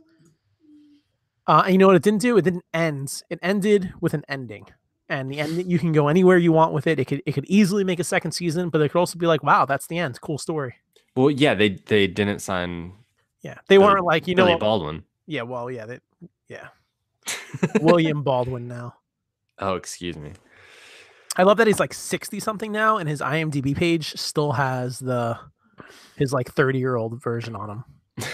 Uh, 1.46 1.62
and 1.64 1.72
you 1.72 1.78
know 1.78 1.86
what 1.86 1.96
it 1.96 2.02
didn't 2.02 2.20
do? 2.20 2.36
It 2.36 2.42
didn't 2.42 2.66
end. 2.74 3.22
It 3.30 3.38
ended 3.40 3.94
with 4.02 4.12
an 4.12 4.24
ending, 4.28 4.66
and 5.08 5.30
the 5.32 5.40
end 5.40 5.70
you 5.70 5.78
can 5.78 5.92
go 5.92 6.08
anywhere 6.08 6.36
you 6.36 6.52
want 6.52 6.74
with 6.74 6.86
it. 6.86 7.00
It 7.00 7.06
could 7.06 7.22
it 7.24 7.32
could 7.32 7.46
easily 7.46 7.84
make 7.84 8.00
a 8.00 8.04
second 8.04 8.32
season, 8.32 8.68
but 8.68 8.82
it 8.82 8.90
could 8.90 8.98
also 8.98 9.18
be 9.18 9.26
like, 9.26 9.42
wow, 9.42 9.64
that's 9.64 9.86
the 9.86 9.96
end. 9.96 10.20
Cool 10.20 10.36
story. 10.36 10.74
Well 11.18 11.30
yeah 11.30 11.54
they 11.54 11.70
they 11.70 12.06
didn't 12.06 12.38
sign 12.40 12.92
Yeah, 13.42 13.58
they 13.68 13.78
weren't 13.78 14.04
like 14.04 14.26
you 14.28 14.34
know. 14.34 14.44
Billy 14.44 14.54
what- 14.54 14.60
baldwin 14.60 15.04
Yeah, 15.26 15.42
well, 15.42 15.70
yeah, 15.70 15.86
they, 15.86 15.98
yeah. 16.48 16.68
William 17.80 18.22
Baldwin 18.22 18.68
now. 18.68 18.94
oh 19.58 19.74
excuse 19.74 20.16
me 20.16 20.32
I 21.36 21.42
love 21.44 21.56
that 21.58 21.66
he's 21.66 21.78
like 21.80 21.94
60 21.94 22.40
something 22.40 22.72
now 22.72 22.96
and 22.98 23.08
his 23.08 23.20
IMDb 23.20 23.76
page 23.76 24.14
still 24.14 24.52
has 24.52 24.98
the 24.98 25.38
his 26.16 26.32
like 26.32 26.50
30 26.52 26.78
year 26.78 26.96
old 26.96 27.22
version 27.22 27.54
on 27.54 27.70
him. 27.70 27.84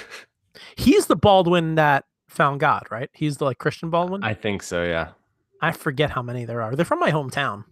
He's 0.76 1.06
the 1.06 1.16
Baldwin 1.16 1.74
that 1.74 2.04
found 2.28 2.60
God, 2.60 2.84
right? 2.90 3.10
He's 3.12 3.36
the 3.36 3.44
like 3.44 3.58
Christian 3.58 3.90
Baldwin. 3.90 4.24
I 4.24 4.32
think 4.34 4.62
so 4.62 4.82
yeah 4.84 5.08
I 5.60 5.72
forget 5.72 6.10
how 6.10 6.22
many 6.22 6.44
there 6.46 6.62
are. 6.62 6.74
They're 6.76 6.84
from 6.86 7.00
my 7.00 7.10
hometown, 7.10 7.64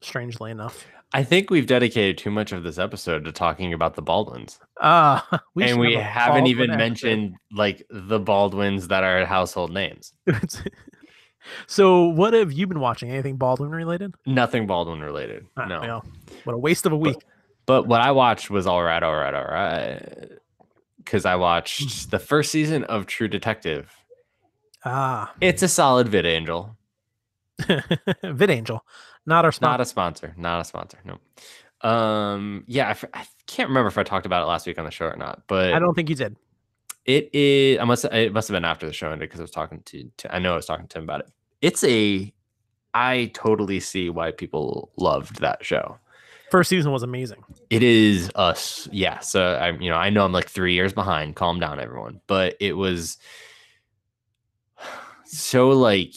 strangely 0.00 0.50
enough. 0.50 0.86
I 1.14 1.22
think 1.22 1.48
we've 1.48 1.66
dedicated 1.66 2.18
too 2.18 2.30
much 2.30 2.50
of 2.52 2.64
this 2.64 2.76
episode 2.76 3.24
to 3.24 3.32
talking 3.32 3.72
about 3.72 3.94
the 3.94 4.02
Baldwins. 4.02 4.58
Uh 4.80 5.20
we 5.54 5.64
and 5.64 5.78
we 5.78 5.94
have 5.94 6.02
haven't 6.02 6.48
even 6.48 6.70
episode. 6.70 6.78
mentioned 6.78 7.34
like 7.52 7.86
the 7.88 8.18
Baldwins 8.18 8.88
that 8.88 9.04
are 9.04 9.24
household 9.24 9.72
names. 9.72 10.12
so 11.66 12.08
what 12.08 12.34
have 12.34 12.52
you 12.52 12.66
been 12.66 12.80
watching? 12.80 13.10
Anything 13.10 13.36
Baldwin 13.36 13.70
related? 13.70 14.14
Nothing 14.26 14.66
Baldwin 14.66 15.00
related. 15.00 15.46
Ah, 15.56 15.66
no. 15.66 16.02
what 16.44 16.54
a 16.54 16.58
waste 16.58 16.84
of 16.84 16.92
a 16.92 16.96
week. 16.96 17.16
But 17.66 17.86
what 17.86 18.00
I 18.00 18.10
watched 18.10 18.50
was 18.50 18.66
all 18.66 18.82
right, 18.82 19.02
all 19.02 19.14
right, 19.16 19.34
all 19.34 19.44
right. 19.44 20.32
Because 20.98 21.24
I 21.24 21.36
watched 21.36 22.10
the 22.10 22.18
first 22.18 22.50
season 22.50 22.84
of 22.84 23.06
True 23.06 23.28
Detective. 23.28 23.94
Ah, 24.84 25.32
It's 25.40 25.62
a 25.62 25.68
solid 25.68 26.08
VidAngel. 26.08 26.76
VidAngel, 27.62 28.80
not 29.26 29.44
our 29.44 29.52
sponsor. 29.52 29.70
Not 29.70 29.80
a 29.80 29.84
sponsor. 29.84 30.34
Not 30.36 30.60
a 30.60 30.64
sponsor. 30.64 30.98
No. 31.04 31.88
Um. 31.88 32.64
Yeah. 32.66 32.94
I 33.12 33.26
can't 33.46 33.68
remember 33.68 33.88
if 33.88 33.98
I 33.98 34.02
talked 34.02 34.26
about 34.26 34.42
it 34.42 34.46
last 34.46 34.66
week 34.66 34.78
on 34.78 34.84
the 34.84 34.90
show 34.90 35.06
or 35.06 35.16
not. 35.16 35.42
But 35.46 35.74
I 35.74 35.78
don't 35.78 35.94
think 35.94 36.08
you 36.08 36.16
did. 36.16 36.36
It 37.04 37.34
is. 37.34 37.78
I 37.78 37.84
must. 37.84 38.04
It 38.06 38.32
must 38.32 38.48
have 38.48 38.54
been 38.54 38.64
after 38.64 38.86
the 38.86 38.92
show 38.92 39.10
ended 39.10 39.28
because 39.28 39.40
I 39.40 39.44
was 39.44 39.50
talking 39.50 39.82
to, 39.86 40.10
to. 40.18 40.34
I 40.34 40.38
know 40.38 40.52
I 40.52 40.56
was 40.56 40.66
talking 40.66 40.88
to 40.88 40.98
him 40.98 41.04
about 41.04 41.20
it. 41.20 41.30
It's 41.60 41.84
a. 41.84 42.32
I 42.94 43.30
totally 43.34 43.80
see 43.80 44.08
why 44.08 44.30
people 44.30 44.92
loved 44.96 45.40
that 45.40 45.64
show. 45.64 45.98
First 46.50 46.70
season 46.70 46.92
was 46.92 47.02
amazing. 47.02 47.42
It 47.68 47.82
is 47.82 48.30
us. 48.34 48.88
Yeah. 48.92 49.18
So 49.20 49.56
I'm. 49.56 49.80
You 49.82 49.90
know. 49.90 49.96
I 49.96 50.10
know 50.10 50.24
I'm 50.24 50.32
like 50.32 50.48
three 50.48 50.74
years 50.74 50.92
behind. 50.92 51.36
Calm 51.36 51.60
down, 51.60 51.80
everyone. 51.80 52.20
But 52.26 52.56
it 52.60 52.76
was. 52.76 53.18
So 55.26 55.70
like, 55.70 56.14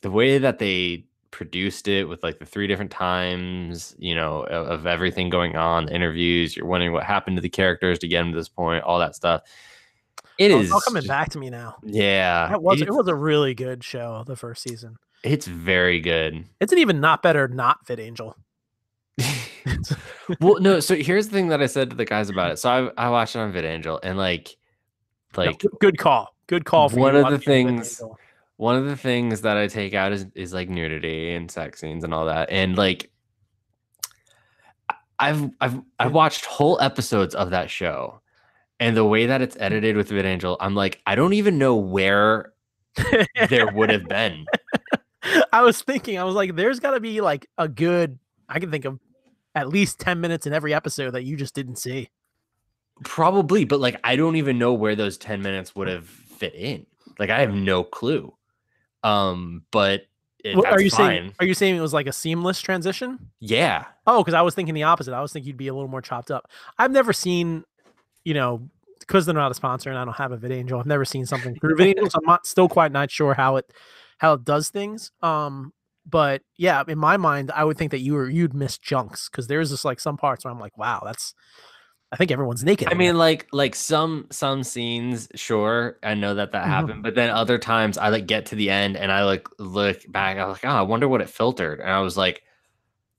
the 0.00 0.10
way 0.10 0.38
that 0.38 0.58
they 0.58 1.04
produced 1.34 1.88
it 1.88 2.04
with 2.04 2.22
like 2.22 2.38
the 2.38 2.46
three 2.46 2.68
different 2.68 2.92
times, 2.92 3.96
you 3.98 4.14
know, 4.14 4.44
of, 4.44 4.68
of 4.68 4.86
everything 4.86 5.28
going 5.30 5.56
on, 5.56 5.86
the 5.86 5.94
interviews. 5.94 6.56
You're 6.56 6.66
wondering 6.66 6.92
what 6.92 7.02
happened 7.02 7.36
to 7.36 7.40
the 7.40 7.48
characters 7.48 7.98
to 7.98 8.08
get 8.08 8.20
them 8.20 8.30
to 8.30 8.36
this 8.36 8.48
point. 8.48 8.84
All 8.84 9.00
that 9.00 9.16
stuff. 9.16 9.42
It 10.38 10.52
Oh, 10.52 10.60
is 10.60 10.70
all 10.70 10.80
coming 10.80 11.04
back 11.06 11.30
to 11.30 11.38
me 11.38 11.50
now. 11.50 11.76
Yeah, 11.82 12.48
That 12.48 12.62
was 12.62 12.80
it 12.80 12.90
was 12.94 13.08
a 13.08 13.14
really 13.14 13.54
good 13.54 13.82
show. 13.82 14.22
The 14.26 14.36
first 14.36 14.62
season. 14.62 14.96
it's 15.24 15.46
very 15.46 16.00
good. 16.00 16.44
It's 16.60 16.72
an 16.72 16.78
even 16.78 17.00
not 17.00 17.22
better 17.22 17.48
not 17.48 17.84
fit 17.86 17.98
VidAngel. 17.98 18.34
well, 20.40 20.60
no. 20.60 20.80
So 20.80 20.94
here's 20.96 21.26
the 21.28 21.32
thing 21.32 21.48
that 21.48 21.62
I 21.62 21.66
said 21.66 21.90
to 21.90 21.96
the 21.96 22.04
guys 22.04 22.30
about 22.30 22.52
it. 22.52 22.58
So 22.58 22.92
I 22.96 23.06
I 23.06 23.10
watched 23.10 23.36
it 23.36 23.40
on 23.40 23.52
VidAngel, 23.52 24.00
and 24.02 24.16
like, 24.18 24.56
like 25.36 25.58
good- 25.58 25.70
good 25.80 25.98
call. 25.98 26.34
Good 26.46 26.64
call. 26.64 26.88
For 26.88 26.98
One 26.98 27.16
of 27.16 27.30
the 27.30 27.38
things-. 27.38 28.00
One 28.56 28.76
of 28.76 28.86
the 28.86 28.96
things 28.96 29.42
that 29.42 29.56
I 29.56 29.66
take 29.66 29.94
out 29.94 30.12
is 30.12 30.26
is 30.34 30.52
like 30.52 30.68
nudity 30.68 31.34
and 31.34 31.50
sex 31.50 31.80
scenes 31.80 32.04
and 32.04 32.14
all 32.14 32.26
that, 32.26 32.50
and 32.50 32.76
like. 32.76 33.10
I've 35.16 35.48
I've 35.60 35.80
I've 36.00 36.12
watched 36.12 36.44
whole 36.44 36.80
episodes 36.80 37.36
of 37.36 37.50
that 37.50 37.70
show, 37.70 38.20
and 38.80 38.96
the 38.96 39.04
way 39.04 39.26
that 39.26 39.40
it's 39.42 39.54
mm-hmm. 39.54 39.62
edited 39.62 39.96
with 39.96 40.10
VidAngel, 40.10 40.56
I'm 40.58 40.74
like, 40.74 41.00
I 41.06 41.14
don't 41.14 41.34
even 41.34 41.56
know 41.56 41.76
where 41.76 42.52
there 43.48 43.72
would 43.72 43.90
have 43.90 44.08
been. 44.08 44.44
I 45.52 45.62
was 45.62 45.80
thinking, 45.82 46.18
I 46.18 46.24
was 46.24 46.34
like, 46.34 46.56
there's 46.56 46.80
got 46.80 46.92
to 46.92 47.00
be 47.00 47.20
like 47.20 47.46
a 47.58 47.68
good, 47.68 48.18
I 48.48 48.60
can 48.60 48.70
think 48.70 48.84
of 48.84 48.98
at 49.54 49.68
least 49.68 50.00
10 50.00 50.20
minutes 50.20 50.46
in 50.46 50.52
every 50.52 50.74
episode 50.74 51.12
that 51.12 51.24
you 51.24 51.36
just 51.36 51.54
didn't 51.54 51.76
see. 51.76 52.10
Probably, 53.04 53.64
but 53.64 53.80
like 53.80 53.98
I 54.04 54.16
don't 54.16 54.36
even 54.36 54.58
know 54.58 54.72
where 54.72 54.94
those 54.94 55.16
10 55.18 55.42
minutes 55.42 55.74
would 55.74 55.88
have 55.88 56.06
fit 56.06 56.54
in. 56.54 56.86
Like 57.18 57.30
I 57.30 57.40
have 57.40 57.54
no 57.54 57.82
clue. 57.84 58.34
Um, 59.04 59.62
but 59.70 60.06
it, 60.42 60.56
What- 60.56 60.66
are 60.66 60.80
you 60.80 60.90
fine. 60.90 60.98
saying, 60.98 61.34
are 61.40 61.46
you 61.46 61.54
saying 61.54 61.76
it 61.76 61.80
was 61.80 61.92
like 61.94 62.06
a 62.06 62.12
seamless 62.12 62.60
transition? 62.60 63.30
Yeah. 63.40 63.84
Oh, 64.06 64.22
because 64.22 64.34
I 64.34 64.42
was 64.42 64.54
thinking 64.54 64.74
the 64.74 64.82
opposite. 64.82 65.14
I 65.14 65.20
was 65.20 65.32
thinking 65.32 65.48
you'd 65.48 65.56
be 65.56 65.68
a 65.68 65.74
little 65.74 65.88
more 65.88 66.02
chopped 66.02 66.30
up. 66.30 66.50
I've 66.78 66.90
never 66.90 67.12
seen, 67.12 67.64
you 68.24 68.34
know, 68.34 68.68
because 69.00 69.26
they're 69.26 69.34
not 69.34 69.50
a 69.50 69.54
sponsor 69.54 69.90
and 69.90 69.98
I 69.98 70.04
don't 70.04 70.16
have 70.16 70.32
a 70.32 70.38
VidAngel. 70.38 70.78
I've 70.80 70.86
never 70.86 71.04
seen 71.04 71.26
something 71.26 71.54
through 71.60 71.76
VidAngel, 71.76 72.10
so 72.10 72.18
I'm 72.18 72.26
not 72.26 72.46
still 72.46 72.68
quite 72.68 72.90
not 72.92 73.10
sure 73.10 73.34
how 73.34 73.56
it 73.56 73.70
how 74.18 74.34
it 74.34 74.44
does 74.44 74.70
things. 74.70 75.10
Um, 75.22 75.72
but 76.06 76.42
yeah, 76.56 76.82
in 76.88 76.98
my 76.98 77.16
mind, 77.16 77.50
I 77.54 77.64
would 77.64 77.76
think 77.78 77.90
that 77.90 78.00
you 78.00 78.14
were 78.14 78.28
you'd 78.28 78.54
miss 78.54 78.76
chunks 78.78 79.28
because 79.30 79.46
there's 79.46 79.70
just 79.70 79.84
like 79.84 80.00
some 80.00 80.16
parts 80.16 80.44
where 80.44 80.52
I'm 80.52 80.60
like, 80.60 80.76
wow, 80.78 81.02
that's. 81.04 81.34
I 82.12 82.16
think 82.16 82.30
everyone's 82.30 82.62
naked. 82.62 82.88
I 82.90 82.94
mean, 82.94 83.16
like 83.16 83.48
like 83.52 83.74
some 83.74 84.26
some 84.30 84.62
scenes, 84.62 85.28
sure, 85.34 85.98
I 86.02 86.14
know 86.14 86.34
that 86.36 86.52
that 86.52 86.64
Mhm. 86.64 86.68
happened, 86.68 87.02
but 87.02 87.14
then 87.16 87.30
other 87.30 87.58
times 87.58 87.98
I 87.98 88.08
like 88.10 88.26
get 88.26 88.46
to 88.46 88.54
the 88.54 88.70
end 88.70 88.96
and 88.96 89.10
I 89.10 89.24
like 89.24 89.48
look 89.58 90.00
back, 90.12 90.38
I 90.38 90.46
was 90.46 90.54
like, 90.56 90.64
oh, 90.64 90.76
I 90.76 90.82
wonder 90.82 91.08
what 91.08 91.20
it 91.20 91.28
filtered, 91.28 91.80
and 91.80 91.90
I 91.90 92.00
was 92.00 92.16
like, 92.16 92.42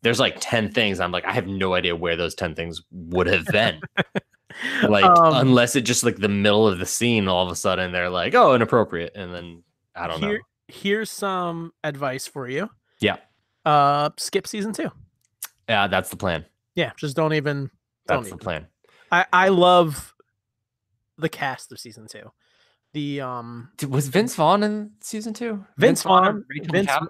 there's 0.01 0.19
like 0.19 0.37
ten 0.39 0.71
things. 0.71 0.99
I'm 1.01 1.11
like, 1.11 1.25
I 1.25 1.33
have 1.33 1.47
no 1.47 1.73
idea 1.73 1.95
where 1.95 2.15
those 2.15 2.35
ten 2.35 2.55
things 2.55 2.81
would 2.91 3.27
have 3.27 3.45
been. 3.47 3.81
like 4.87 5.03
Um, 5.03 5.33
unless 5.35 5.75
it 5.75 5.81
just 5.81 6.03
like 6.05 6.15
the 6.17 6.29
middle 6.29 6.65
of 6.67 6.79
the 6.79 6.85
scene, 6.85 7.27
all 7.27 7.45
of 7.45 7.51
a 7.51 7.55
sudden 7.55 7.91
they're 7.91 8.09
like, 8.09 8.33
oh, 8.33 8.55
inappropriate, 8.55 9.11
and 9.15 9.33
then 9.33 9.63
I 9.95 10.07
don't 10.07 10.21
know. 10.21 10.37
Here's 10.69 11.11
some 11.11 11.73
advice 11.83 12.27
for 12.27 12.47
you. 12.47 12.69
Yeah. 12.99 13.17
Uh, 13.65 14.09
skip 14.17 14.47
season 14.47 14.71
two. 14.73 14.89
Yeah, 15.67 15.87
that's 15.87 16.09
the 16.09 16.17
plan. 16.17 16.45
Yeah, 16.75 16.91
just 16.97 17.15
don't 17.15 17.33
even. 17.33 17.69
Don't 18.07 18.17
That's 18.19 18.23
the 18.23 18.27
even. 18.35 18.37
plan. 18.39 18.67
I 19.15 19.25
I 19.45 19.47
love 19.49 20.13
the 21.17 21.29
cast 21.29 21.71
of 21.71 21.79
season 21.79 22.07
two. 22.07 22.31
The 22.93 23.21
um 23.21 23.71
Was 23.89 24.07
Vince 24.07 24.35
Vaughn 24.35 24.63
in 24.63 24.91
season 25.01 25.33
two? 25.33 25.65
Vince 25.77 26.01
and 26.03 26.09
Vaughn, 26.09 26.45
Rachel 26.49 26.71
Vince- 26.73 26.89
McAdams? 26.91 27.07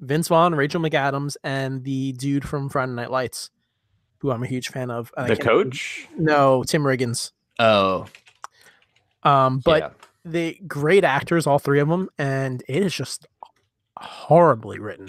Vince 0.00 0.28
Vaughn, 0.28 0.54
Rachel 0.54 0.80
McAdams, 0.80 1.36
and 1.42 1.82
the 1.84 2.12
dude 2.12 2.46
from 2.46 2.68
Friday 2.68 2.92
Night 2.92 3.10
Lights, 3.10 3.50
who 4.18 4.30
I'm 4.30 4.42
a 4.42 4.46
huge 4.46 4.68
fan 4.68 4.90
of. 4.90 5.10
I 5.16 5.22
the 5.28 5.36
can't- 5.36 5.40
coach. 5.48 6.06
No, 6.18 6.62
Tim 6.64 6.82
Riggins. 6.82 7.32
Oh, 7.58 8.06
Um, 9.22 9.60
but 9.64 9.80
yeah. 9.82 9.90
they 10.26 10.54
great 10.66 11.02
actors, 11.04 11.46
all 11.46 11.58
three 11.58 11.80
of 11.80 11.88
them, 11.88 12.10
and 12.18 12.62
it 12.68 12.82
is 12.82 12.94
just 12.94 13.26
horribly 13.98 14.78
written. 14.78 15.08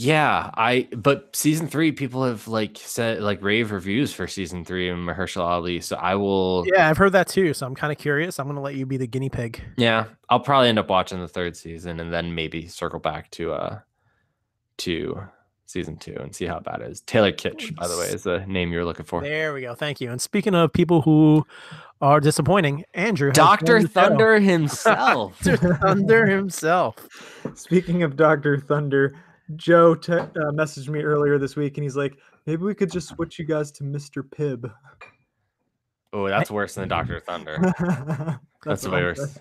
Yeah, 0.00 0.50
I 0.54 0.86
but 0.96 1.34
season 1.34 1.66
three 1.66 1.90
people 1.90 2.24
have 2.24 2.46
like 2.46 2.78
said 2.78 3.20
like 3.20 3.42
rave 3.42 3.72
reviews 3.72 4.12
for 4.12 4.28
season 4.28 4.64
three 4.64 4.88
and 4.88 5.00
Mahershala 5.00 5.46
Ali. 5.46 5.80
So 5.80 5.96
I 5.96 6.14
will 6.14 6.62
yeah. 6.68 6.74
Yeah, 6.76 6.88
I've 6.88 6.96
heard 6.96 7.10
that 7.14 7.26
too, 7.26 7.52
so 7.52 7.66
I'm 7.66 7.74
kind 7.74 7.90
of 7.90 7.98
curious. 7.98 8.38
I'm 8.38 8.46
gonna 8.46 8.60
let 8.60 8.76
you 8.76 8.86
be 8.86 8.96
the 8.96 9.08
guinea 9.08 9.28
pig. 9.28 9.60
Yeah, 9.76 10.04
I'll 10.28 10.38
probably 10.38 10.68
end 10.68 10.78
up 10.78 10.88
watching 10.88 11.18
the 11.18 11.26
third 11.26 11.56
season 11.56 11.98
and 11.98 12.12
then 12.12 12.32
maybe 12.32 12.68
circle 12.68 13.00
back 13.00 13.28
to 13.32 13.52
uh 13.52 13.80
to 14.76 15.20
season 15.66 15.96
two 15.96 16.14
and 16.20 16.32
see 16.32 16.46
how 16.46 16.60
bad 16.60 16.80
it 16.80 16.92
is. 16.92 17.00
Taylor 17.00 17.32
Kitsch, 17.32 17.74
by 17.74 17.88
the 17.88 17.98
way, 17.98 18.06
is 18.06 18.22
the 18.22 18.46
name 18.46 18.70
you're 18.70 18.84
looking 18.84 19.04
for. 19.04 19.20
There 19.20 19.52
we 19.52 19.62
go. 19.62 19.74
Thank 19.74 20.00
you. 20.00 20.12
And 20.12 20.20
speaking 20.20 20.54
of 20.54 20.72
people 20.72 21.02
who 21.02 21.44
are 22.00 22.20
disappointing, 22.20 22.84
Andrew, 22.94 23.32
Doctor 23.32 23.80
joined 23.80 23.88
the 23.88 24.00
show. 24.00 24.08
Thunder 24.08 24.38
himself. 24.40 25.40
Dr. 25.42 25.74
Thunder 25.74 26.26
himself. 26.26 27.08
Speaking 27.54 28.04
of 28.04 28.14
Doctor 28.14 28.60
Thunder, 28.60 29.16
Joe 29.56 29.94
te- 29.94 30.12
uh, 30.12 30.52
messaged 30.52 30.88
me 30.88 31.00
earlier 31.00 31.38
this 31.38 31.56
week, 31.56 31.76
and 31.78 31.84
he's 31.84 31.96
like, 31.96 32.18
"Maybe 32.46 32.62
we 32.62 32.74
could 32.74 32.90
just 32.90 33.08
switch 33.08 33.38
you 33.38 33.44
guys 33.44 33.70
to 33.72 33.84
Mister 33.84 34.22
Pibb." 34.22 34.70
oh, 36.12 36.28
that's 36.28 36.50
worse 36.50 36.74
than 36.74 36.88
Doctor 36.96 37.20
Thunder. 37.20 37.58
That's, 38.64 38.82
what 38.84 38.92
way 38.92 39.02
worse. 39.02 39.38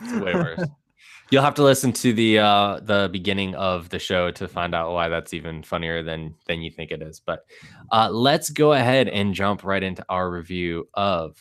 It's 0.00 0.24
way 0.24 0.34
worse. 0.34 0.62
You'll 1.30 1.42
have 1.42 1.54
to 1.54 1.62
listen 1.62 1.92
to 1.94 2.12
the 2.12 2.38
uh 2.40 2.80
the 2.82 3.08
beginning 3.10 3.54
of 3.54 3.88
the 3.88 3.98
show 3.98 4.30
to 4.32 4.48
find 4.48 4.74
out 4.74 4.92
why 4.92 5.08
that's 5.08 5.32
even 5.32 5.62
funnier 5.62 6.02
than 6.02 6.34
than 6.46 6.60
you 6.60 6.70
think 6.70 6.90
it 6.90 7.02
is. 7.02 7.20
But 7.24 7.44
uh 7.92 8.10
let's 8.10 8.50
go 8.50 8.72
ahead 8.72 9.08
and 9.08 9.32
jump 9.32 9.62
right 9.62 9.82
into 9.82 10.04
our 10.08 10.28
review 10.28 10.88
of 10.94 11.36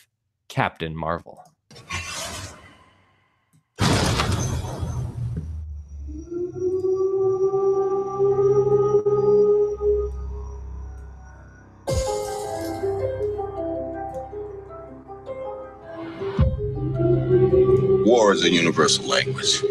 Captain 0.48 0.96
Marvel. 0.96 1.44
War 18.20 18.34
is 18.34 18.44
a 18.44 18.52
universal 18.52 19.06
language. 19.06 19.64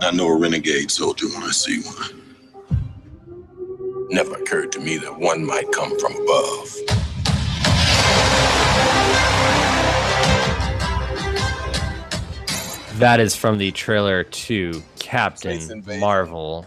I 0.00 0.10
know 0.10 0.26
a 0.26 0.36
renegade 0.36 0.90
soldier 0.90 1.28
when 1.28 1.44
I 1.44 1.52
see 1.52 1.80
one. 1.82 2.22
Never 4.10 4.34
occurred 4.34 4.72
to 4.72 4.80
me 4.80 4.96
that 4.96 5.16
one 5.16 5.46
might 5.46 5.70
come 5.70 5.96
from 6.00 6.14
above. 6.14 6.76
That 12.98 13.20
is 13.20 13.36
from 13.36 13.58
the 13.58 13.70
trailer 13.70 14.24
to 14.24 14.82
Captain 14.98 15.84
Marvel, 16.00 16.66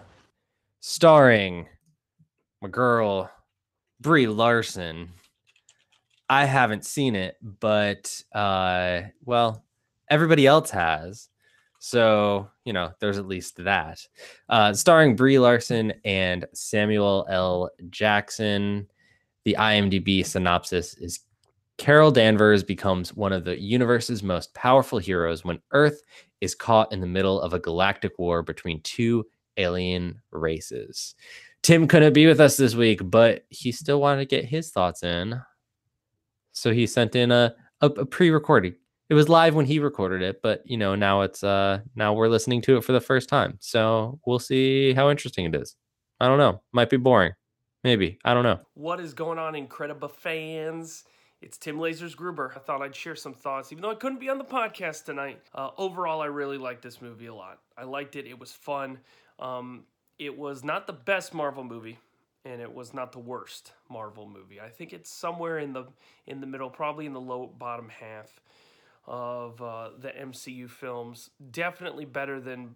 starring 0.79 1.67
my 2.61 2.69
girl 2.69 3.29
Brie 3.99 4.27
Larson. 4.27 5.11
I 6.29 6.45
haven't 6.45 6.85
seen 6.85 7.15
it, 7.15 7.37
but 7.41 8.21
uh, 8.33 9.01
well, 9.23 9.63
everybody 10.09 10.45
else 10.45 10.69
has. 10.71 11.29
So 11.79 12.49
you 12.65 12.73
know, 12.73 12.91
there's 12.99 13.17
at 13.17 13.27
least 13.27 13.63
that. 13.63 14.05
Uh, 14.49 14.73
starring 14.73 15.15
Brie 15.15 15.39
Larson 15.39 15.93
and 16.03 16.45
Samuel 16.53 17.25
L. 17.29 17.69
Jackson. 17.89 18.87
The 19.45 19.55
IMDb 19.57 20.25
synopsis 20.25 20.95
is 20.95 21.21
Carol 21.77 22.11
Danvers 22.11 22.63
becomes 22.63 23.15
one 23.15 23.31
of 23.31 23.45
the 23.45 23.59
universe's 23.59 24.23
most 24.23 24.53
powerful 24.53 24.97
heroes 24.97 25.45
when 25.45 25.61
Earth 25.71 26.01
is 26.41 26.55
caught 26.55 26.91
in 26.91 26.99
the 26.99 27.07
middle 27.07 27.39
of 27.39 27.53
a 27.53 27.59
galactic 27.59 28.17
war 28.19 28.41
between 28.41 28.81
two 28.81 29.25
alien 29.57 30.19
races. 30.31 31.15
Tim 31.61 31.87
couldn't 31.87 32.13
be 32.13 32.27
with 32.27 32.39
us 32.39 32.57
this 32.57 32.75
week, 32.75 33.01
but 33.03 33.45
he 33.49 33.71
still 33.71 34.01
wanted 34.01 34.21
to 34.21 34.35
get 34.35 34.45
his 34.45 34.71
thoughts 34.71 35.03
in. 35.03 35.39
So 36.59 36.73
he 36.73 36.87
sent 36.87 37.15
in 37.15 37.31
a, 37.31 37.55
a, 37.81 37.87
a 37.87 38.05
pre-recording. 38.05 38.75
It 39.09 39.13
was 39.13 39.29
live 39.29 39.55
when 39.55 39.65
he 39.65 39.79
recorded 39.79 40.21
it, 40.21 40.41
but 40.43 40.61
you 40.65 40.75
know, 40.77 40.95
now 40.95 41.21
it's 41.21 41.43
uh 41.43 41.79
now 41.95 42.13
we're 42.13 42.27
listening 42.27 42.61
to 42.63 42.77
it 42.77 42.83
for 42.83 42.91
the 42.91 42.99
first 42.99 43.29
time. 43.29 43.57
So 43.61 44.19
we'll 44.25 44.39
see 44.39 44.93
how 44.93 45.09
interesting 45.09 45.45
it 45.45 45.55
is. 45.55 45.75
I 46.19 46.27
don't 46.27 46.39
know. 46.39 46.61
Might 46.73 46.89
be 46.89 46.97
boring. 46.97 47.33
Maybe. 47.83 48.17
I 48.25 48.33
don't 48.33 48.43
know. 48.43 48.59
What 48.73 48.99
is 48.99 49.13
going 49.13 49.39
on, 49.39 49.55
Incredible 49.55 50.09
fans? 50.09 51.05
It's 51.41 51.57
Tim 51.57 51.77
Lasers 51.77 52.15
Gruber. 52.15 52.51
I 52.55 52.59
thought 52.59 52.81
I'd 52.81 52.95
share 52.95 53.15
some 53.15 53.33
thoughts, 53.33 53.71
even 53.71 53.83
though 53.83 53.91
I 53.91 53.95
couldn't 53.95 54.19
be 54.19 54.27
on 54.27 54.39
the 54.39 54.43
podcast 54.43 55.05
tonight. 55.05 55.39
Uh, 55.53 55.69
overall, 55.77 56.19
I 56.19 56.25
really 56.25 56.57
liked 56.57 56.81
this 56.81 57.01
movie 57.01 57.27
a 57.27 57.33
lot. 57.33 57.59
I 57.77 57.83
liked 57.83 58.15
it. 58.15 58.25
It 58.25 58.37
was 58.37 58.51
fun. 58.51 58.97
Um, 59.39 59.83
it 60.17 60.35
was 60.35 60.63
not 60.63 60.87
the 60.87 60.93
best 60.93 61.35
Marvel 61.35 61.63
movie, 61.63 61.99
and 62.47 62.61
it 62.61 62.73
was 62.73 62.93
not 62.93 63.11
the 63.11 63.19
worst 63.19 63.73
Marvel 63.89 64.27
movie. 64.27 64.59
I 64.61 64.69
think 64.69 64.93
it's 64.93 65.09
somewhere 65.09 65.59
in 65.59 65.73
the 65.73 65.85
in 66.25 66.39
the 66.39 66.47
middle, 66.47 66.69
probably 66.69 67.05
in 67.05 67.13
the 67.13 67.21
low 67.21 67.47
bottom 67.57 67.89
half 67.89 68.41
of 69.05 69.61
uh, 69.61 69.89
the 69.99 70.09
MCU 70.09 70.69
films. 70.69 71.29
Definitely 71.51 72.05
better 72.05 72.39
than 72.39 72.75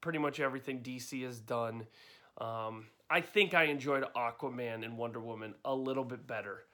pretty 0.00 0.18
much 0.18 0.40
everything 0.40 0.82
DC 0.82 1.24
has 1.24 1.40
done. 1.40 1.86
Um, 2.38 2.86
I 3.08 3.20
think 3.20 3.54
I 3.54 3.64
enjoyed 3.64 4.04
Aquaman 4.16 4.84
and 4.84 4.96
Wonder 4.96 5.20
Woman 5.20 5.54
a 5.64 5.74
little 5.74 6.04
bit 6.04 6.26
better 6.26 6.64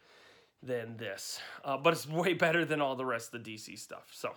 than 0.62 0.97
this, 0.97 1.40
uh, 1.64 1.76
but 1.76 1.92
it's 1.92 2.09
way 2.09 2.33
better 2.35 2.64
than 2.64 2.80
all 2.80 2.97
the 2.97 3.04
rest 3.04 3.35
of 3.35 3.45
the 3.45 3.54
DC 3.54 3.78
stuff. 3.78 4.09
So, 4.12 4.33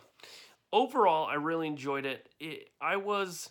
overall, 0.72 1.25
I 1.25 1.36
really 1.36 1.67
enjoyed 1.67 2.05
it. 2.05 2.29
it 2.39 2.69
I 2.79 2.98
was 2.98 3.50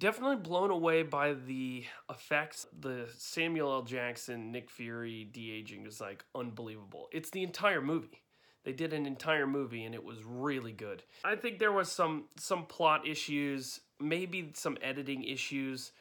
definitely 0.00 0.36
blown 0.36 0.70
away 0.70 1.04
by 1.04 1.34
the 1.34 1.84
effects. 2.10 2.66
The 2.80 3.06
Samuel 3.16 3.70
L. 3.70 3.82
Jackson, 3.82 4.50
Nick 4.50 4.70
Fury 4.70 5.28
de 5.30 5.52
aging 5.52 5.86
is 5.86 6.00
like 6.00 6.24
unbelievable. 6.34 7.08
It's 7.12 7.30
the 7.30 7.44
entire 7.44 7.82
movie. 7.82 8.22
They 8.64 8.72
did 8.72 8.92
an 8.92 9.06
entire 9.06 9.46
movie 9.46 9.84
and 9.84 9.94
it 9.94 10.02
was 10.02 10.24
really 10.24 10.72
good. 10.72 11.02
I 11.24 11.36
think 11.36 11.58
there 11.58 11.72
was 11.72 11.92
some 11.92 12.24
some 12.36 12.66
plot 12.66 13.06
issues, 13.06 13.80
maybe 14.00 14.50
some 14.54 14.76
editing 14.82 15.22
issues 15.22 15.92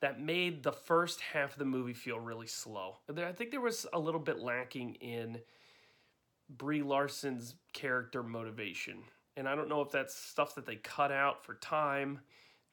that 0.00 0.20
made 0.20 0.62
the 0.62 0.72
first 0.72 1.20
half 1.20 1.52
of 1.52 1.58
the 1.58 1.64
movie 1.64 1.92
feel 1.92 2.20
really 2.20 2.46
slow. 2.46 2.98
I 3.08 3.32
think 3.32 3.50
there 3.50 3.60
was 3.60 3.86
a 3.92 3.98
little 3.98 4.20
bit 4.20 4.38
lacking 4.38 4.94
in 4.94 5.40
Brie 6.48 6.82
Larson's 6.82 7.54
character 7.72 8.22
motivation. 8.22 8.98
And 9.36 9.48
I 9.48 9.54
don't 9.54 9.68
know 9.68 9.80
if 9.80 9.90
that's 9.90 10.14
stuff 10.14 10.54
that 10.54 10.66
they 10.66 10.76
cut 10.76 11.12
out 11.12 11.44
for 11.44 11.54
time, 11.54 12.20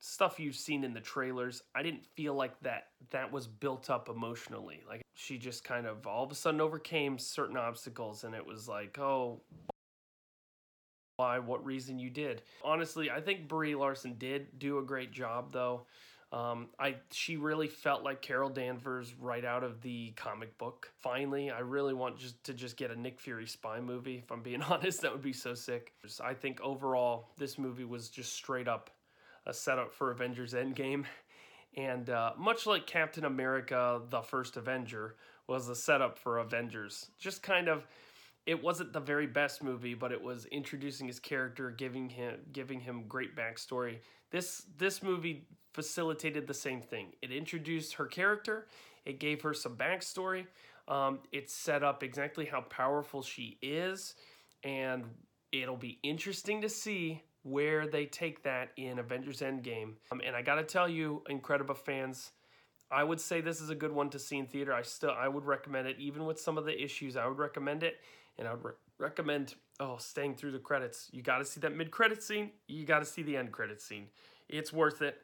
stuff 0.06 0.40
you've 0.40 0.56
seen 0.56 0.84
in 0.84 0.94
the 0.94 1.02
trailers. 1.02 1.64
I 1.74 1.82
didn't 1.82 2.06
feel 2.06 2.36
like 2.36 2.60
that 2.62 2.90
that 3.10 3.32
was 3.32 3.48
built 3.48 3.90
up 3.90 4.08
emotionally. 4.08 4.84
Like 4.88 5.02
she 5.16 5.38
just 5.38 5.64
kind 5.64 5.88
of 5.88 6.06
all 6.06 6.24
of 6.24 6.32
a 6.32 6.36
sudden 6.36 6.62
overcame 6.62 7.18
certain 7.18 7.58
obstacles 7.58 8.24
and 8.24 8.36
it 8.36 8.46
was 8.46 8.68
like, 8.68 9.00
"Oh, 9.00 9.42
why 11.18 11.40
what 11.40 11.66
reason 11.66 11.98
you 11.98 12.12
did." 12.12 12.44
Honestly, 12.64 13.10
I 13.10 13.20
think 13.20 13.48
Brie 13.48 13.74
Larson 13.74 14.16
did 14.18 14.60
do 14.60 14.78
a 14.78 14.84
great 14.84 15.12
job 15.12 15.52
though. 15.52 15.88
Um, 16.32 16.68
I 16.80 16.98
she 17.12 17.38
really 17.38 17.68
felt 17.68 18.04
like 18.04 18.22
Carol 18.22 18.50
Danvers 18.50 19.16
right 19.20 19.46
out 19.46 19.64
of 19.64 19.82
the 19.82 20.12
comic 20.16 20.56
book. 20.60 20.92
Finally, 21.00 21.50
I 21.50 21.60
really 21.60 21.96
want 21.96 22.20
just 22.20 22.44
to 22.44 22.54
just 22.54 22.78
get 22.78 22.92
a 22.92 22.96
Nick 22.96 23.20
Fury 23.20 23.48
spy 23.48 23.80
movie. 23.80 24.22
If 24.24 24.32
I'm 24.32 24.44
being 24.44 24.62
honest, 24.70 25.02
that 25.02 25.12
would 25.12 25.24
be 25.24 25.34
so 25.34 25.56
sick. 25.56 25.94
I 26.24 26.36
think 26.36 26.62
overall, 26.62 27.32
this 27.38 27.58
movie 27.58 27.86
was 27.86 28.10
just 28.10 28.34
straight 28.34 28.68
up 28.68 28.92
a 29.46 29.54
setup 29.54 29.94
for 29.94 30.12
Avengers 30.12 30.54
Endgame, 30.54 31.06
and 31.78 32.10
uh, 32.10 32.34
much 32.38 32.66
like 32.66 32.88
Captain 32.88 33.26
America: 33.26 34.02
The 34.10 34.22
First 34.22 34.58
Avenger 34.58 35.16
was 35.48 35.70
a 35.70 35.76
setup 35.76 36.18
for 36.18 36.40
Avengers. 36.40 37.12
Just 37.20 37.44
kind 37.44 37.68
of 37.68 37.86
it 38.46 38.62
wasn't 38.62 38.94
the 38.94 39.00
very 39.00 39.26
best 39.26 39.64
movie, 39.64 39.96
but 39.96 40.12
it 40.12 40.22
was 40.22 40.46
introducing 40.46 41.08
his 41.08 41.20
character, 41.20 41.72
giving 41.72 42.10
him 42.10 42.40
giving 42.52 42.80
him 42.80 43.06
great 43.08 43.36
backstory. 43.36 43.98
This 44.32 44.66
this 44.78 45.02
movie 45.02 45.48
facilitated 45.74 46.48
the 46.48 46.54
same 46.54 46.82
thing. 46.82 47.14
It 47.22 47.32
introduced 47.32 47.96
her 47.96 48.06
character, 48.06 48.68
it 49.06 49.20
gave 49.20 49.42
her 49.42 49.54
some 49.54 49.76
backstory, 49.76 50.46
um, 50.88 51.20
it 51.32 51.50
set 51.50 51.84
up 51.84 52.04
exactly 52.04 52.46
how 52.46 52.62
powerful 52.62 53.22
she 53.22 53.58
is, 53.62 54.16
and 54.64 55.04
it'll 55.52 55.76
be 55.76 56.00
interesting 56.04 56.62
to 56.62 56.70
see 56.70 57.24
where 57.46 57.86
they 57.86 58.08
take 58.08 58.42
that 58.42 58.72
in 58.76 58.98
Avengers 58.98 59.42
Endgame. 59.42 59.94
Um, 60.12 60.20
and 60.26 60.36
I 60.36 60.42
gotta 60.42 60.64
tell 60.64 60.90
you, 60.90 61.22
Incredible 61.30 61.76
fans, 61.76 62.32
I 62.92 63.04
would 63.04 63.22
say 63.22 63.40
this 63.40 63.62
is 63.62 63.70
a 63.70 63.76
good 63.76 63.92
one 63.92 64.10
to 64.10 64.20
see 64.20 64.38
in 64.38 64.48
theater. 64.48 64.74
I 64.74 64.82
still 64.82 65.12
I 65.12 65.28
would 65.28 65.46
recommend 65.46 65.88
it, 65.88 65.98
even 66.00 66.26
with 66.26 66.40
some 66.40 66.58
of 66.58 66.66
the 66.66 66.84
issues. 66.84 67.16
I 67.16 67.28
would 67.28 67.38
recommend 67.38 67.84
it, 67.84 67.98
and 68.40 68.48
I 68.48 68.54
would 68.54 68.66
re- 68.66 68.72
recommend 68.98 69.54
oh 69.80 69.98
staying 69.98 70.36
through 70.36 70.54
the 70.54 70.60
credits. 70.60 71.08
You 71.12 71.22
got 71.22 71.38
to 71.38 71.46
see 71.46 71.60
that 71.62 71.76
mid 71.76 71.92
credit 71.92 72.24
scene. 72.24 72.50
You 72.68 72.84
got 72.84 73.00
to 73.00 73.06
see 73.06 73.22
the 73.22 73.38
end 73.38 73.52
credit 73.52 73.80
scene. 73.80 74.08
It's 74.50 74.74
worth 74.74 75.04
it. 75.04 75.18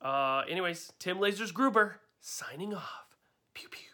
Uh, 0.00 0.44
anyways, 0.48 0.94
Tim 0.98 1.18
Lasers 1.18 1.52
Gruber 1.52 2.00
signing 2.20 2.72
off. 2.74 3.18
Pew 3.52 3.68
pew. 3.68 3.90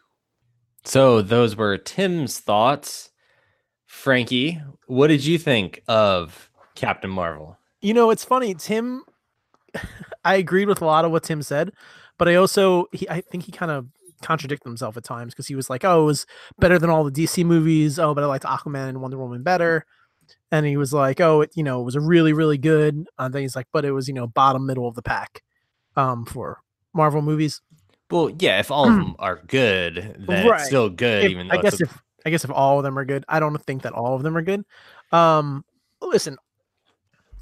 So 0.84 1.20
those 1.20 1.56
were 1.56 1.76
Tim's 1.78 2.38
thoughts. 2.38 3.10
Frankie, 3.86 4.60
what 4.86 5.08
did 5.08 5.24
you 5.24 5.36
think 5.36 5.82
of 5.88 6.48
Captain 6.74 7.10
Marvel? 7.10 7.58
You 7.82 7.94
know, 7.94 8.10
it's 8.10 8.24
funny. 8.24 8.54
Tim, 8.54 9.02
I 10.24 10.36
agreed 10.36 10.68
with 10.68 10.80
a 10.80 10.84
lot 10.86 11.04
of 11.04 11.10
what 11.10 11.24
Tim 11.24 11.42
said, 11.42 11.72
but 12.18 12.28
I 12.28 12.36
also, 12.36 12.86
he, 12.92 13.08
I 13.08 13.20
think 13.20 13.44
he 13.44 13.52
kind 13.52 13.70
of 13.72 13.86
contradicted 14.22 14.68
himself 14.68 14.96
at 14.96 15.02
times 15.04 15.34
because 15.34 15.48
he 15.48 15.54
was 15.56 15.68
like, 15.68 15.84
"Oh, 15.84 16.02
it 16.02 16.06
was 16.06 16.26
better 16.58 16.78
than 16.78 16.90
all 16.90 17.04
the 17.04 17.10
DC 17.10 17.44
movies." 17.44 17.98
Oh, 17.98 18.14
but 18.14 18.22
I 18.24 18.26
liked 18.28 18.44
Aquaman 18.44 18.88
and 18.88 19.00
Wonder 19.02 19.18
Woman 19.18 19.42
better. 19.42 19.84
And 20.52 20.64
he 20.66 20.76
was 20.76 20.92
like, 20.92 21.20
"Oh, 21.20 21.40
it, 21.40 21.50
you 21.54 21.64
know, 21.64 21.80
it 21.80 21.84
was 21.84 21.96
a 21.96 22.00
really, 22.00 22.32
really 22.32 22.58
good." 22.58 23.06
And 23.18 23.34
then 23.34 23.42
he's 23.42 23.56
like, 23.56 23.66
"But 23.72 23.84
it 23.84 23.92
was, 23.92 24.06
you 24.08 24.14
know, 24.14 24.26
bottom 24.28 24.64
middle 24.66 24.86
of 24.88 24.94
the 24.94 25.02
pack." 25.02 25.42
um, 25.94 26.24
for 26.24 26.62
Marvel 26.94 27.20
movies. 27.20 27.60
Well, 28.10 28.30
yeah, 28.38 28.60
if 28.60 28.70
all 28.70 28.88
of 28.88 28.94
them 28.94 29.14
are 29.18 29.42
good, 29.46 30.24
then 30.26 30.46
Right. 30.48 30.60
it's 30.60 30.68
still 30.68 30.88
good. 30.88 31.24
If- 31.24 31.30
even 31.32 31.48
though 31.48 31.58
I 31.58 31.60
guess 31.62 31.80
a- 31.80 31.84
if 31.84 32.02
I 32.24 32.30
guess 32.30 32.44
if 32.44 32.50
all 32.50 32.78
of 32.78 32.82
them 32.84 32.98
are 32.98 33.04
good, 33.04 33.26
I 33.28 33.40
don't 33.40 33.58
think 33.64 33.82
that 33.82 33.92
all 33.92 34.14
of 34.14 34.22
them 34.22 34.34
are 34.34 34.40
good. 34.40 34.64
Um, 35.12 35.64
listen, 36.00 36.38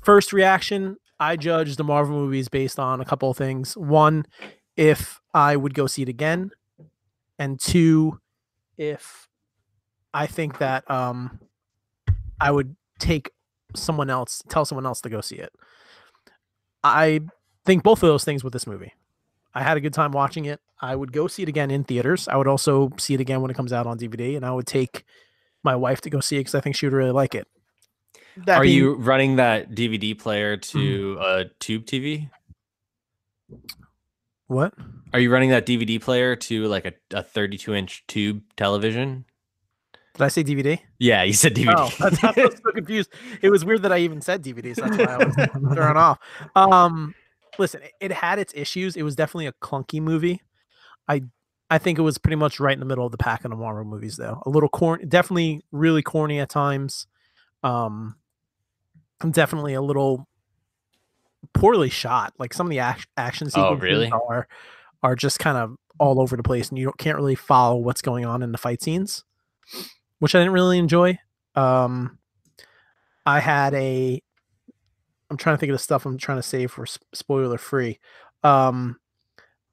first 0.02 0.32
reaction, 0.32 0.96
I 1.18 1.36
judge 1.36 1.76
the 1.76 1.84
Marvel 1.84 2.16
movies 2.16 2.48
based 2.48 2.78
on 2.78 3.00
a 3.00 3.04
couple 3.04 3.30
of 3.30 3.36
things. 3.36 3.76
One, 3.76 4.26
if 4.76 5.20
I 5.34 5.56
would 5.56 5.74
go 5.74 5.86
see 5.86 6.02
it 6.02 6.08
again, 6.08 6.50
and 7.38 7.60
two, 7.60 8.20
if 8.78 9.28
I 10.14 10.26
think 10.26 10.58
that 10.58 10.90
um, 10.90 11.40
I 12.40 12.50
would 12.50 12.76
take 12.98 13.30
someone 13.74 14.10
else, 14.10 14.42
tell 14.48 14.64
someone 14.64 14.86
else 14.86 15.00
to 15.02 15.10
go 15.10 15.20
see 15.20 15.36
it. 15.36 15.52
I 16.82 17.20
think 17.66 17.82
both 17.82 18.02
of 18.02 18.08
those 18.08 18.24
things 18.24 18.42
with 18.42 18.52
this 18.52 18.66
movie. 18.66 18.94
I 19.54 19.62
had 19.62 19.76
a 19.76 19.80
good 19.80 19.92
time 19.92 20.12
watching 20.12 20.44
it. 20.44 20.60
I 20.80 20.94
would 20.96 21.12
go 21.12 21.26
see 21.26 21.42
it 21.42 21.48
again 21.48 21.70
in 21.70 21.84
theaters. 21.84 22.28
I 22.28 22.36
would 22.36 22.46
also 22.46 22.90
see 22.98 23.14
it 23.14 23.20
again 23.20 23.42
when 23.42 23.50
it 23.50 23.54
comes 23.54 23.72
out 23.72 23.86
on 23.86 23.98
DVD, 23.98 24.36
and 24.36 24.44
I 24.44 24.52
would 24.52 24.66
take 24.66 25.04
my 25.62 25.76
wife 25.76 26.00
to 26.02 26.10
go 26.10 26.20
see 26.20 26.36
it 26.36 26.40
because 26.40 26.54
I 26.54 26.60
think 26.60 26.76
she 26.76 26.86
would 26.86 26.92
really 26.92 27.10
like 27.10 27.34
it. 27.34 27.46
That 28.36 28.58
are 28.58 28.62
being- 28.62 28.76
you 28.76 28.94
running 28.94 29.36
that 29.36 29.70
DVD 29.74 30.18
player 30.18 30.56
Mm. 30.56 30.62
to 30.62 31.18
a 31.20 31.44
tube 31.58 31.86
TV? 31.86 32.30
what? 34.46 34.74
Are 35.12 35.20
you 35.20 35.30
running 35.32 35.50
that 35.50 35.66
DVD 35.66 36.00
player 36.00 36.36
to 36.36 36.66
like 36.66 36.84
a, 36.84 36.92
a 37.12 37.22
32 37.22 37.74
inch 37.74 38.04
tube 38.06 38.42
television? 38.56 39.24
Did 40.14 40.22
I 40.24 40.28
say 40.28 40.42
DVD? 40.44 40.78
Yeah, 40.98 41.22
you 41.22 41.32
said 41.32 41.54
DVD. 41.54 41.74
Oh, 41.76 41.90
that's, 42.10 42.22
I 42.22 42.32
was 42.44 42.54
so 42.64 42.72
confused. 42.72 43.10
It 43.42 43.50
was 43.50 43.64
weird 43.64 43.82
that 43.82 43.92
I 43.92 43.98
even 43.98 44.20
said 44.20 44.42
DVD, 44.42 44.74
so 44.74 44.82
that's 44.82 44.96
why 44.98 45.04
I 45.04 45.16
was 45.24 45.74
thrown 45.76 45.96
off. 45.96 46.18
Um, 46.56 47.14
listen, 47.58 47.82
it, 47.82 47.92
it 48.00 48.12
had 48.12 48.38
its 48.38 48.52
issues. 48.56 48.96
It 48.96 49.02
was 49.02 49.16
definitely 49.16 49.46
a 49.46 49.52
clunky 49.52 50.00
movie. 50.00 50.40
I 51.08 51.22
I 51.72 51.78
think 51.78 51.98
it 51.98 52.02
was 52.02 52.18
pretty 52.18 52.36
much 52.36 52.58
right 52.58 52.74
in 52.74 52.80
the 52.80 52.86
middle 52.86 53.06
of 53.06 53.12
the 53.12 53.18
pack 53.18 53.44
of 53.44 53.50
the 53.52 53.56
Marvel 53.56 53.84
movies, 53.84 54.16
though. 54.16 54.42
A 54.44 54.50
little 54.50 54.68
corny, 54.68 55.06
definitely 55.06 55.62
really 55.70 56.02
corny 56.02 56.40
at 56.40 56.50
times. 56.50 57.06
Um, 57.62 58.16
definitely 59.32 59.74
a 59.74 59.82
little 59.82 60.26
poorly 61.52 61.90
shot. 61.90 62.32
Like 62.38 62.54
some 62.54 62.66
of 62.66 62.70
the 62.70 62.78
act- 62.80 63.08
action 63.16 63.48
Oh, 63.48 63.50
sequences 63.50 63.82
really? 63.82 64.10
are 64.10 64.48
are 65.02 65.16
just 65.16 65.38
kind 65.38 65.56
of 65.56 65.76
all 65.98 66.20
over 66.20 66.36
the 66.36 66.42
place, 66.42 66.68
and 66.70 66.78
you 66.78 66.84
don't, 66.86 66.98
can't 66.98 67.16
really 67.16 67.34
follow 67.34 67.76
what's 67.76 68.02
going 68.02 68.24
on 68.24 68.42
in 68.42 68.52
the 68.52 68.58
fight 68.58 68.82
scenes, 68.82 69.24
which 70.18 70.34
I 70.34 70.38
didn't 70.38 70.52
really 70.54 70.78
enjoy. 70.78 71.18
Um, 71.54 72.18
I 73.26 73.40
had 73.40 73.74
a. 73.74 74.22
I'm 75.30 75.36
trying 75.36 75.54
to 75.56 75.60
think 75.60 75.70
of 75.70 75.74
the 75.74 75.82
stuff 75.82 76.06
I'm 76.06 76.18
trying 76.18 76.38
to 76.38 76.42
save 76.42 76.72
for 76.72 76.82
s- 76.82 76.98
spoiler 77.12 77.58
free. 77.58 77.98
Um, 78.42 78.96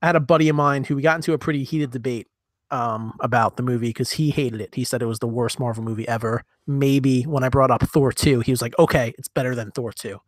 I 0.01 0.05
had 0.07 0.15
a 0.15 0.19
buddy 0.21 0.49
of 0.49 0.55
mine 0.55 0.83
who 0.83 0.95
we 0.95 1.01
got 1.01 1.15
into 1.15 1.33
a 1.33 1.37
pretty 1.39 1.63
heated 1.63 1.89
debate 1.91 2.27
um, 2.69 3.13
about 3.21 3.57
the 3.57 3.63
movie 3.63 3.87
because 3.89 4.11
he 4.11 4.29
hated 4.29 4.61
it. 4.61 4.75
He 4.75 4.83
said 4.83 5.01
it 5.01 5.05
was 5.07 5.19
the 5.19 5.27
worst 5.27 5.59
Marvel 5.59 5.83
movie 5.83 6.07
ever. 6.07 6.43
Maybe 6.67 7.23
when 7.23 7.43
I 7.43 7.49
brought 7.49 7.71
up 7.71 7.81
Thor 7.83 8.11
2, 8.11 8.41
he 8.41 8.51
was 8.51 8.61
like, 8.61 8.77
okay, 8.77 9.13
it's 9.17 9.29
better 9.29 9.55
than 9.55 9.71
Thor 9.71 9.91
2. 9.91 10.19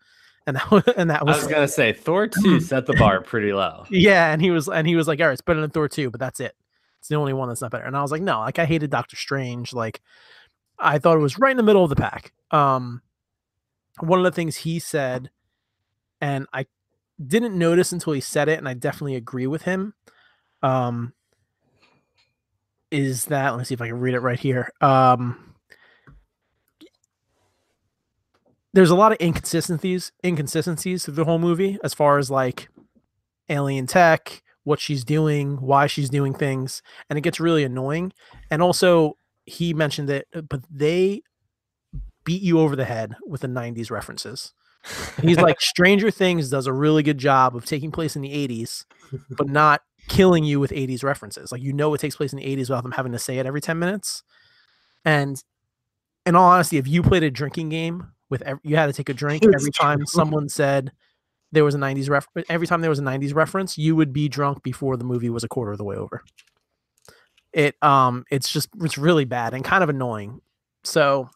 And 0.48 0.56
that 0.56 0.72
was, 0.72 0.84
and 0.98 1.10
that 1.10 1.26
was 1.26 1.38
I 1.38 1.40
was, 1.44 1.48
gonna 1.48 1.68
say 1.68 1.94
Thor 1.94 2.28
two 2.44 2.60
set 2.60 2.86
the 2.86 2.94
bar 2.94 3.22
pretty 3.22 3.54
low. 3.54 3.86
yeah, 3.90 4.32
and 4.32 4.42
he 4.42 4.50
was 4.50 4.68
and 4.68 4.88
he 4.88 4.96
was 4.96 5.08
like, 5.08 5.20
all 5.20 5.28
right, 5.28 5.34
it's 5.34 5.42
better 5.42 5.62
than 5.62 5.70
Thor 5.70 5.88
2, 5.88 6.10
but 6.10 6.20
that's 6.20 6.40
it. 6.40 6.56
It's 7.00 7.08
the 7.08 7.16
only 7.16 7.34
one 7.34 7.50
that's 7.50 7.62
not 7.62 7.72
better. 7.72 7.86
And 7.86 7.96
I 7.96 8.02
was 8.02 8.12
like, 8.12 8.22
no, 8.22 8.40
like 8.40 8.58
I 8.58 8.66
hated 8.66 8.90
Doctor 8.90 9.16
Strange. 9.16 9.74
Like 9.74 10.02
I 10.80 10.98
thought 10.98 11.18
it 11.18 11.22
was 11.22 11.38
right 11.38 11.52
in 11.52 11.58
the 11.58 11.64
middle 11.64 11.84
of 11.84 11.90
the 11.90 11.96
pack. 11.96 12.34
Um 12.52 13.02
one 14.00 14.18
of 14.20 14.24
the 14.24 14.32
things 14.32 14.56
he 14.58 14.80
said, 14.80 15.30
and 16.22 16.48
I 16.54 16.66
didn't 17.26 17.58
notice 17.58 17.92
until 17.92 18.14
he 18.14 18.22
said 18.22 18.48
it, 18.48 18.58
and 18.60 18.68
I 18.68 18.74
definitely 18.74 19.16
agree 19.16 19.48
with 19.48 19.64
him. 19.64 19.94
Um 20.64 21.14
is 22.92 23.26
that 23.26 23.52
let 23.52 23.60
me 23.60 23.66
see 23.66 23.76
if 23.76 23.82
I 23.82 23.88
can 23.88 24.00
read 24.00 24.16
it 24.16 24.22
right 24.22 24.40
here. 24.40 24.72
Um 24.82 25.49
there's 28.74 28.90
a 28.90 28.96
lot 28.96 29.12
of 29.12 29.18
inconsistencies 29.22 30.12
inconsistencies 30.24 31.06
through 31.06 31.16
the 31.16 31.26
whole 31.26 31.40
movie 31.40 31.78
as 31.84 31.94
far 31.94 32.18
as 32.18 32.30
like 32.30 32.70
alien 33.50 33.88
tech 33.88 34.44
what 34.64 34.80
she's 34.80 35.04
doing 35.04 35.58
why 35.58 35.88
she's 35.88 36.10
doing 36.10 36.34
things 36.34 36.82
and 37.10 37.18
it 37.18 37.22
gets 37.22 37.40
really 37.40 37.64
annoying. 37.64 38.12
And 38.52 38.62
also 38.62 39.18
he 39.46 39.74
mentioned 39.74 40.10
it 40.10 40.28
but 40.48 40.62
they 40.70 41.22
beat 42.24 42.42
you 42.42 42.60
over 42.60 42.76
the 42.76 42.86
head 42.86 43.16
with 43.26 43.42
the 43.42 43.48
90s 43.48 43.90
references. 43.90 44.54
He's 45.22 45.38
like 45.38 45.60
stranger 45.62 46.12
things 46.12 46.50
does 46.50 46.68
a 46.68 46.74
really 46.74 47.04
good 47.04 47.18
job 47.18 47.56
of 47.56 47.66
taking 47.66 47.92
place 47.92 48.16
in 48.16 48.22
the 48.22 48.48
80s 48.48 48.86
but 49.32 49.48
not 49.50 49.82
killing 50.08 50.44
you 50.44 50.60
with 50.60 50.72
80s 50.72 51.04
references. 51.04 51.52
Like 51.52 51.62
you 51.62 51.74
know 51.74 51.94
it 51.94 52.02
takes 52.02 52.16
place 52.16 52.34
in 52.34 52.40
the 52.40 52.46
80s 52.46 52.70
without 52.70 52.84
them 52.84 52.92
having 52.92 53.14
to 53.14 53.20
say 53.20 53.40
it 53.40 53.46
every 53.46 53.62
10 53.62 53.80
minutes. 53.80 54.24
And 55.04 55.42
in 56.26 56.36
all 56.36 56.50
honesty 56.50 56.78
if 56.78 56.88
you 56.88 57.02
played 57.02 57.24
a 57.24 57.32
drinking 57.32 57.70
game 57.70 58.12
with 58.30 58.42
every, 58.44 58.62
you 58.64 58.76
had 58.76 58.88
to 58.88 58.94
take 58.94 59.10
a 59.10 59.14
drink 59.14 59.44
It's 59.44 59.56
every 59.56 59.72
time 59.72 59.98
true. 60.00 60.06
someone 60.08 60.50
said 60.50 60.92
there 61.52 61.64
was 61.64 61.74
a 61.76 61.80
90s 61.80 62.10
ref 62.10 62.28
every 62.50 62.68
time 62.68 62.82
there 62.82 62.90
was 62.92 63.00
a 63.00 63.04
90s 63.04 63.34
reference 63.34 63.78
you 63.78 63.96
would 63.96 64.14
be 64.14 64.30
drunk 64.30 64.62
before 64.64 64.98
the 64.98 65.04
movie 65.04 65.30
was 65.30 65.44
a 65.44 65.48
quarter 65.48 65.72
of 65.72 65.78
the 65.80 65.84
way 65.84 65.96
over 65.96 66.22
it 67.54 67.76
um 67.84 68.24
it's 68.30 68.52
just 68.52 68.70
it's 68.82 68.98
really 68.98 69.26
bad 69.26 69.54
and 69.56 69.64
kind 69.66 69.84
of 69.84 69.90
annoying 69.90 70.40
so 70.84 71.28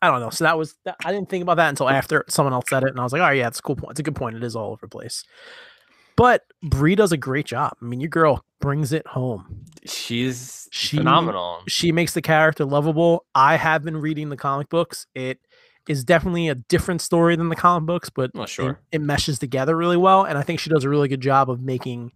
i 0.00 0.08
don't 0.10 0.20
know 0.20 0.30
so 0.30 0.44
that 0.44 0.56
was 0.56 0.76
that, 0.84 0.96
i 1.04 1.12
didn't 1.12 1.28
think 1.28 1.42
about 1.42 1.58
that 1.58 1.68
until 1.68 1.90
after 1.90 2.24
someone 2.28 2.54
else 2.54 2.64
said 2.70 2.82
it 2.82 2.88
and 2.88 2.98
i 2.98 3.02
was 3.02 3.12
like 3.12 3.20
oh 3.20 3.28
yeah 3.28 3.46
it's 3.46 3.58
a 3.58 3.62
cool 3.62 3.76
point 3.76 3.90
it's 3.90 4.00
a 4.00 4.02
good 4.02 4.14
point 4.16 4.34
it 4.36 4.42
is 4.42 4.56
all 4.56 4.70
over 4.70 4.80
the 4.86 4.88
place 4.88 5.24
but 6.16 6.42
Brie 6.62 6.96
does 6.96 7.12
a 7.12 7.16
great 7.16 7.46
job. 7.46 7.72
I 7.80 7.84
mean, 7.86 7.98
your 7.98 8.10
girl 8.10 8.44
brings 8.60 8.92
it 8.92 9.06
home. 9.06 9.64
She's 9.86 10.68
She- 10.70 10.98
phenomenal. 10.98 11.60
She 11.66 11.92
makes 11.92 12.12
the 12.12 12.20
character 12.20 12.66
lovable. 12.66 13.24
I 13.34 13.56
have 13.56 13.82
been 13.84 13.96
reading 13.96 14.28
the 14.28 14.36
comic 14.36 14.68
books. 14.68 15.06
It 15.14 15.40
is 15.90 16.04
definitely 16.04 16.48
a 16.48 16.54
different 16.54 17.00
story 17.00 17.34
than 17.36 17.48
the 17.48 17.56
comic 17.56 17.86
books, 17.86 18.08
but 18.10 18.30
Well, 18.34 18.44
it- 18.44 18.48
sure. 18.50 18.80
it, 18.92 19.00
meshes 19.00 19.38
together 19.38 19.76
really 19.76 19.96
well. 19.96 20.24
And 20.24 20.38
I 20.38 20.42
think 20.42 20.60
she 20.60 20.70
does 20.70 20.84
a 20.84 20.88
really 20.88 21.08
good 21.08 21.20
job 21.20 21.50
of 21.50 21.60
making, 21.60 22.12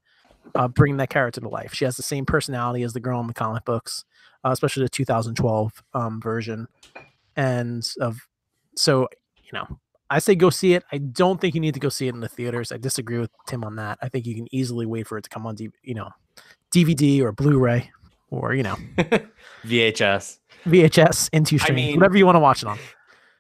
uh, 0.55 0.69
bringing 0.69 0.99
that 0.99 1.11
character 1.11 1.41
to 1.41 1.49
life. 1.49 1.75
She 1.75 1.85
has 1.85 1.97
the 1.97 2.03
same 2.03 2.25
personality 2.25 2.83
as 2.85 2.93
the 2.93 3.01
girl 3.01 3.21
in 3.21 3.27
the 3.27 3.35
comic 3.35 3.65
books, 3.65 4.05
uh, 4.45 4.51
especially 4.51 4.85
the 4.85 4.89
2012 4.91 5.83
um, 5.93 6.21
version. 6.21 6.69
And 7.37 7.85
of 8.01 8.19
so, 8.77 9.09
you 9.43 9.51
know, 9.53 9.79
I 10.11 10.21
say 10.21 10.35
go 10.37 10.51
see 10.51 10.75
it. 10.75 10.85
I 10.93 10.99
don't 10.99 11.41
think 11.41 11.55
you 11.57 11.61
need 11.61 11.75
to 11.75 11.81
go 11.81 11.89
see 11.89 12.07
it 12.07 12.15
in 12.15 12.21
the 12.21 12.29
theaters. 12.29 12.71
I 12.71 12.77
disagree 12.77 13.19
with 13.19 13.31
Tim 13.49 13.65
on 13.65 13.75
that. 13.77 13.99
I 14.03 14.09
think 14.09 14.27
you 14.27 14.35
can 14.37 14.47
easily 14.55 14.87
wait 14.87 15.09
for 15.09 15.19
it 15.19 15.23
to 15.23 15.31
come 15.31 15.47
on, 15.47 15.55
D- 15.57 15.71
you 15.83 15.95
know, 15.95 16.11
DVD 16.73 17.21
or 17.23 17.33
Blu-ray 17.33 17.91
or 18.31 18.55
you 18.55 18.63
know 18.63 18.77
VHS. 19.65 20.39
VHS 20.67 21.29
into 21.33 21.57
I 21.57 21.59
stream, 21.59 21.77
mean- 21.77 21.97
whatever 21.97 22.17
you 22.17 22.27
want 22.27 22.37
to 22.37 22.41
watch 22.41 22.63
it 22.63 22.69
on. 22.69 22.79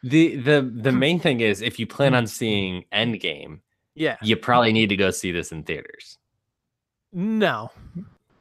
The 0.04 0.36
the 0.36 0.62
the 0.62 0.92
main 1.04 1.18
thing 1.18 1.40
is 1.40 1.60
if 1.62 1.78
you 1.78 1.86
plan 1.86 2.14
on 2.14 2.24
mm-hmm. 2.24 2.28
seeing 2.28 2.84
Endgame, 2.92 3.60
Yeah, 3.94 4.16
you 4.22 4.36
probably 4.36 4.72
need 4.72 4.88
to 4.90 4.96
go 4.96 5.10
see 5.10 5.32
this 5.32 5.50
in 5.50 5.62
theaters. 5.64 6.18
no, 7.12 7.70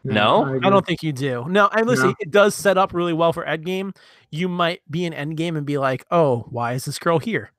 No? 0.03 0.43
I 0.45 0.55
agree. 0.57 0.69
don't 0.69 0.85
think 0.85 1.01
you 1.03 1.13
do. 1.13 1.45
No, 1.47 1.69
and 1.71 1.87
listen, 1.87 2.07
No. 2.09 2.15
it 2.19 2.31
does 2.31 2.53
set 2.53 2.77
up 2.77 2.93
really 2.93 3.13
well 3.13 3.31
for 3.33 3.45
Endgame. 3.45 3.95
You 4.31 4.49
might 4.49 4.81
be 4.91 5.05
in 5.05 5.13
Endgame 5.13 5.55
and 5.57 5.65
be 5.65 5.77
like, 5.77 6.05
"Oh, 6.11 6.45
why 6.49 6.73
is 6.73 6.85
this 6.85 6.99
girl 6.99 7.17
here?" 7.19 7.51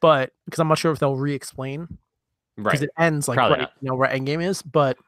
But 0.00 0.32
because 0.44 0.58
I'm 0.60 0.68
not 0.68 0.78
sure 0.78 0.92
if 0.92 0.98
they'll 0.98 1.16
re-explain 1.16 1.80
right? 2.56 2.64
because 2.64 2.82
it 2.82 2.90
ends 2.98 3.26
like 3.28 3.36
Probably 3.36 3.54
right, 3.58 3.62
not. 3.62 3.72
you 3.80 3.88
know 3.88 3.94
where 3.94 4.08
Endgame 4.10 4.44
is. 4.46 4.60
But 4.62 4.98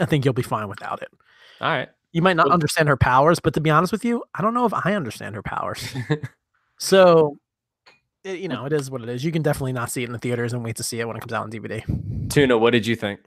I 0.00 0.04
think 0.06 0.24
you'll 0.24 0.34
be 0.34 0.42
fine 0.42 0.68
without 0.68 1.00
it. 1.02 1.08
All 1.60 1.68
right. 1.70 1.88
You 2.12 2.20
might 2.22 2.36
not 2.36 2.46
Well- 2.46 2.54
understand 2.54 2.88
her 2.88 2.96
powers, 2.96 3.38
but 3.40 3.54
to 3.54 3.60
be 3.60 3.70
honest 3.70 3.92
with 3.92 4.04
you, 4.04 4.24
I 4.34 4.42
don't 4.42 4.52
know 4.54 4.66
if 4.66 4.74
I 4.74 4.94
understand 4.94 5.34
her 5.36 5.42
powers. 5.42 5.94
so, 6.82 7.38
it, 8.24 8.40
you 8.40 8.48
know, 8.48 8.66
it 8.66 8.72
is 8.72 8.90
what 8.90 9.02
it 9.02 9.08
is. 9.08 9.24
You 9.24 9.30
can 9.30 9.40
definitely 9.40 9.72
not 9.72 9.88
see 9.88 10.02
it 10.02 10.06
in 10.06 10.12
the 10.12 10.18
theaters 10.18 10.52
and 10.52 10.64
wait 10.64 10.74
to 10.76 10.82
see 10.82 10.98
it 10.98 11.06
when 11.06 11.16
it 11.16 11.20
comes 11.20 11.32
out 11.32 11.44
on 11.44 11.50
DVD. 11.50 11.80
Tuna, 12.28 12.58
what 12.58 12.70
did 12.72 12.84
you 12.84 12.96
think? 12.96 13.20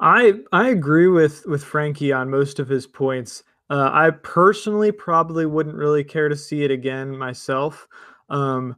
I 0.00 0.40
I 0.50 0.70
agree 0.70 1.06
with 1.06 1.46
with 1.46 1.62
Frankie 1.62 2.12
on 2.12 2.28
most 2.28 2.58
of 2.58 2.68
his 2.68 2.88
points. 2.88 3.44
Uh, 3.70 3.88
I 3.92 4.10
personally 4.10 4.90
probably 4.90 5.46
wouldn't 5.46 5.76
really 5.76 6.02
care 6.02 6.28
to 6.28 6.34
see 6.36 6.64
it 6.64 6.72
again 6.72 7.16
myself. 7.16 7.86
Um, 8.28 8.74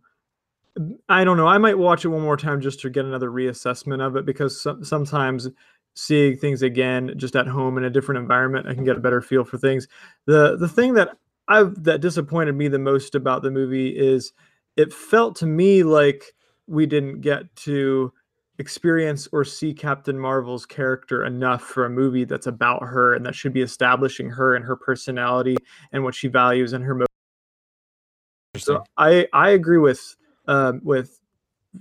I 1.09 1.25
don't 1.25 1.39
know. 1.39 1.47
I 1.47 1.57
might 1.57 1.79
watch 1.79 2.05
it 2.05 2.09
one 2.09 2.21
more 2.21 2.37
time 2.37 2.61
just 2.61 2.81
to 2.81 2.91
get 2.91 3.07
another 3.07 3.31
reassessment 3.31 4.07
of 4.07 4.17
it 4.17 4.27
because 4.27 4.61
some, 4.61 4.85
sometimes 4.85 5.49
seeing 5.95 6.37
things 6.37 6.61
again 6.61 7.15
just 7.17 7.37
at 7.37 7.47
home 7.47 7.79
in 7.79 7.85
a 7.85 7.91
different 7.91 8.21
environment, 8.21 8.67
I 8.67 8.75
can 8.75 8.85
get 8.85 8.97
a 8.97 9.01
better 9.01 9.23
feel 9.23 9.45
for 9.45 9.57
things. 9.57 9.89
the 10.27 10.59
The 10.59 10.69
thing 10.69 10.93
that 10.95 11.17
I've 11.49 11.85
that 11.85 12.01
disappointed 12.01 12.55
me 12.55 12.69
the 12.69 12.79
most 12.79 13.15
about 13.15 13.43
the 13.43 13.51
movie 13.51 13.89
is 13.89 14.33
it 14.77 14.93
felt 14.93 15.37
to 15.37 15.47
me 15.47 15.83
like 15.83 16.35
we 16.67 16.87
didn't 16.87 17.21
get 17.21 17.55
to 17.57 18.13
experience 18.59 19.29
or 19.33 19.45
see 19.45 19.75
Captain 19.75 20.19
Marvel's 20.19 20.65
character 20.65 21.25
enough 21.25 21.63
for 21.63 21.85
a 21.85 21.91
movie 21.91 22.25
that's 22.25 22.47
about 22.47 22.83
her 22.83 23.15
and 23.15 23.27
that 23.27 23.35
should 23.35 23.53
be 23.53 23.63
establishing 23.63 24.31
her 24.31 24.55
and 24.55 24.65
her 24.65 24.77
personality 24.77 25.57
and 25.93 26.05
what 26.05 26.15
she 26.15 26.29
values 26.29 26.73
and 26.73 26.85
her. 26.85 26.95
Mo- 26.95 27.07
so 28.57 28.85
I 28.97 29.27
I 29.33 29.51
agree 29.51 29.79
with 29.79 30.17
um, 30.47 30.81
with 30.85 31.21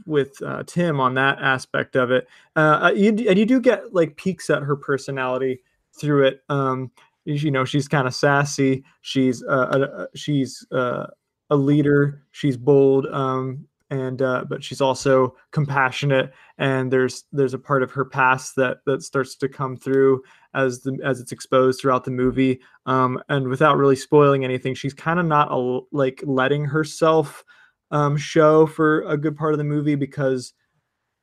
with 0.05 0.41
uh, 0.41 0.63
Tim 0.65 0.99
on 0.99 1.13
that 1.15 1.39
aspect 1.39 1.95
of 1.95 2.11
it. 2.11 2.27
Uh, 2.55 2.91
you, 2.95 3.09
and 3.29 3.37
you 3.37 3.45
do 3.45 3.59
get 3.59 3.93
like 3.93 4.15
peeks 4.15 4.49
at 4.49 4.63
her 4.63 4.75
personality 4.75 5.61
through 5.99 6.25
it. 6.25 6.41
Um, 6.49 6.91
you 7.25 7.51
know, 7.51 7.65
she's 7.65 7.87
kind 7.87 8.07
of 8.07 8.13
sassy. 8.13 8.83
She's 9.01 9.43
uh, 9.43 10.07
a, 10.11 10.17
she's 10.17 10.65
uh, 10.71 11.07
a 11.49 11.55
leader. 11.55 12.23
She's 12.31 12.57
bold. 12.57 13.07
Um, 13.07 13.67
and 13.89 14.21
uh, 14.21 14.45
but 14.49 14.63
she's 14.63 14.81
also 14.81 15.35
compassionate. 15.51 16.33
And 16.57 16.91
there's 16.91 17.25
there's 17.31 17.53
a 17.53 17.59
part 17.59 17.83
of 17.83 17.91
her 17.91 18.05
past 18.05 18.55
that 18.55 18.77
that 18.85 19.03
starts 19.03 19.35
to 19.35 19.47
come 19.47 19.77
through 19.77 20.23
as 20.53 20.81
the 20.81 20.97
as 21.03 21.19
it's 21.19 21.31
exposed 21.31 21.79
throughout 21.79 22.03
the 22.03 22.11
movie. 22.11 22.59
Um, 22.85 23.21
and 23.29 23.47
without 23.47 23.77
really 23.77 23.95
spoiling 23.95 24.43
anything, 24.43 24.73
she's 24.73 24.93
kind 24.93 25.19
of 25.19 25.25
not 25.25 25.49
a, 25.51 25.81
like 25.91 26.23
letting 26.25 26.65
herself 26.65 27.43
um, 27.91 28.17
show 28.17 28.65
for 28.65 29.03
a 29.03 29.15
good 29.15 29.37
part 29.37 29.53
of 29.53 29.59
the 29.59 29.63
movie 29.63 29.95
because 29.95 30.53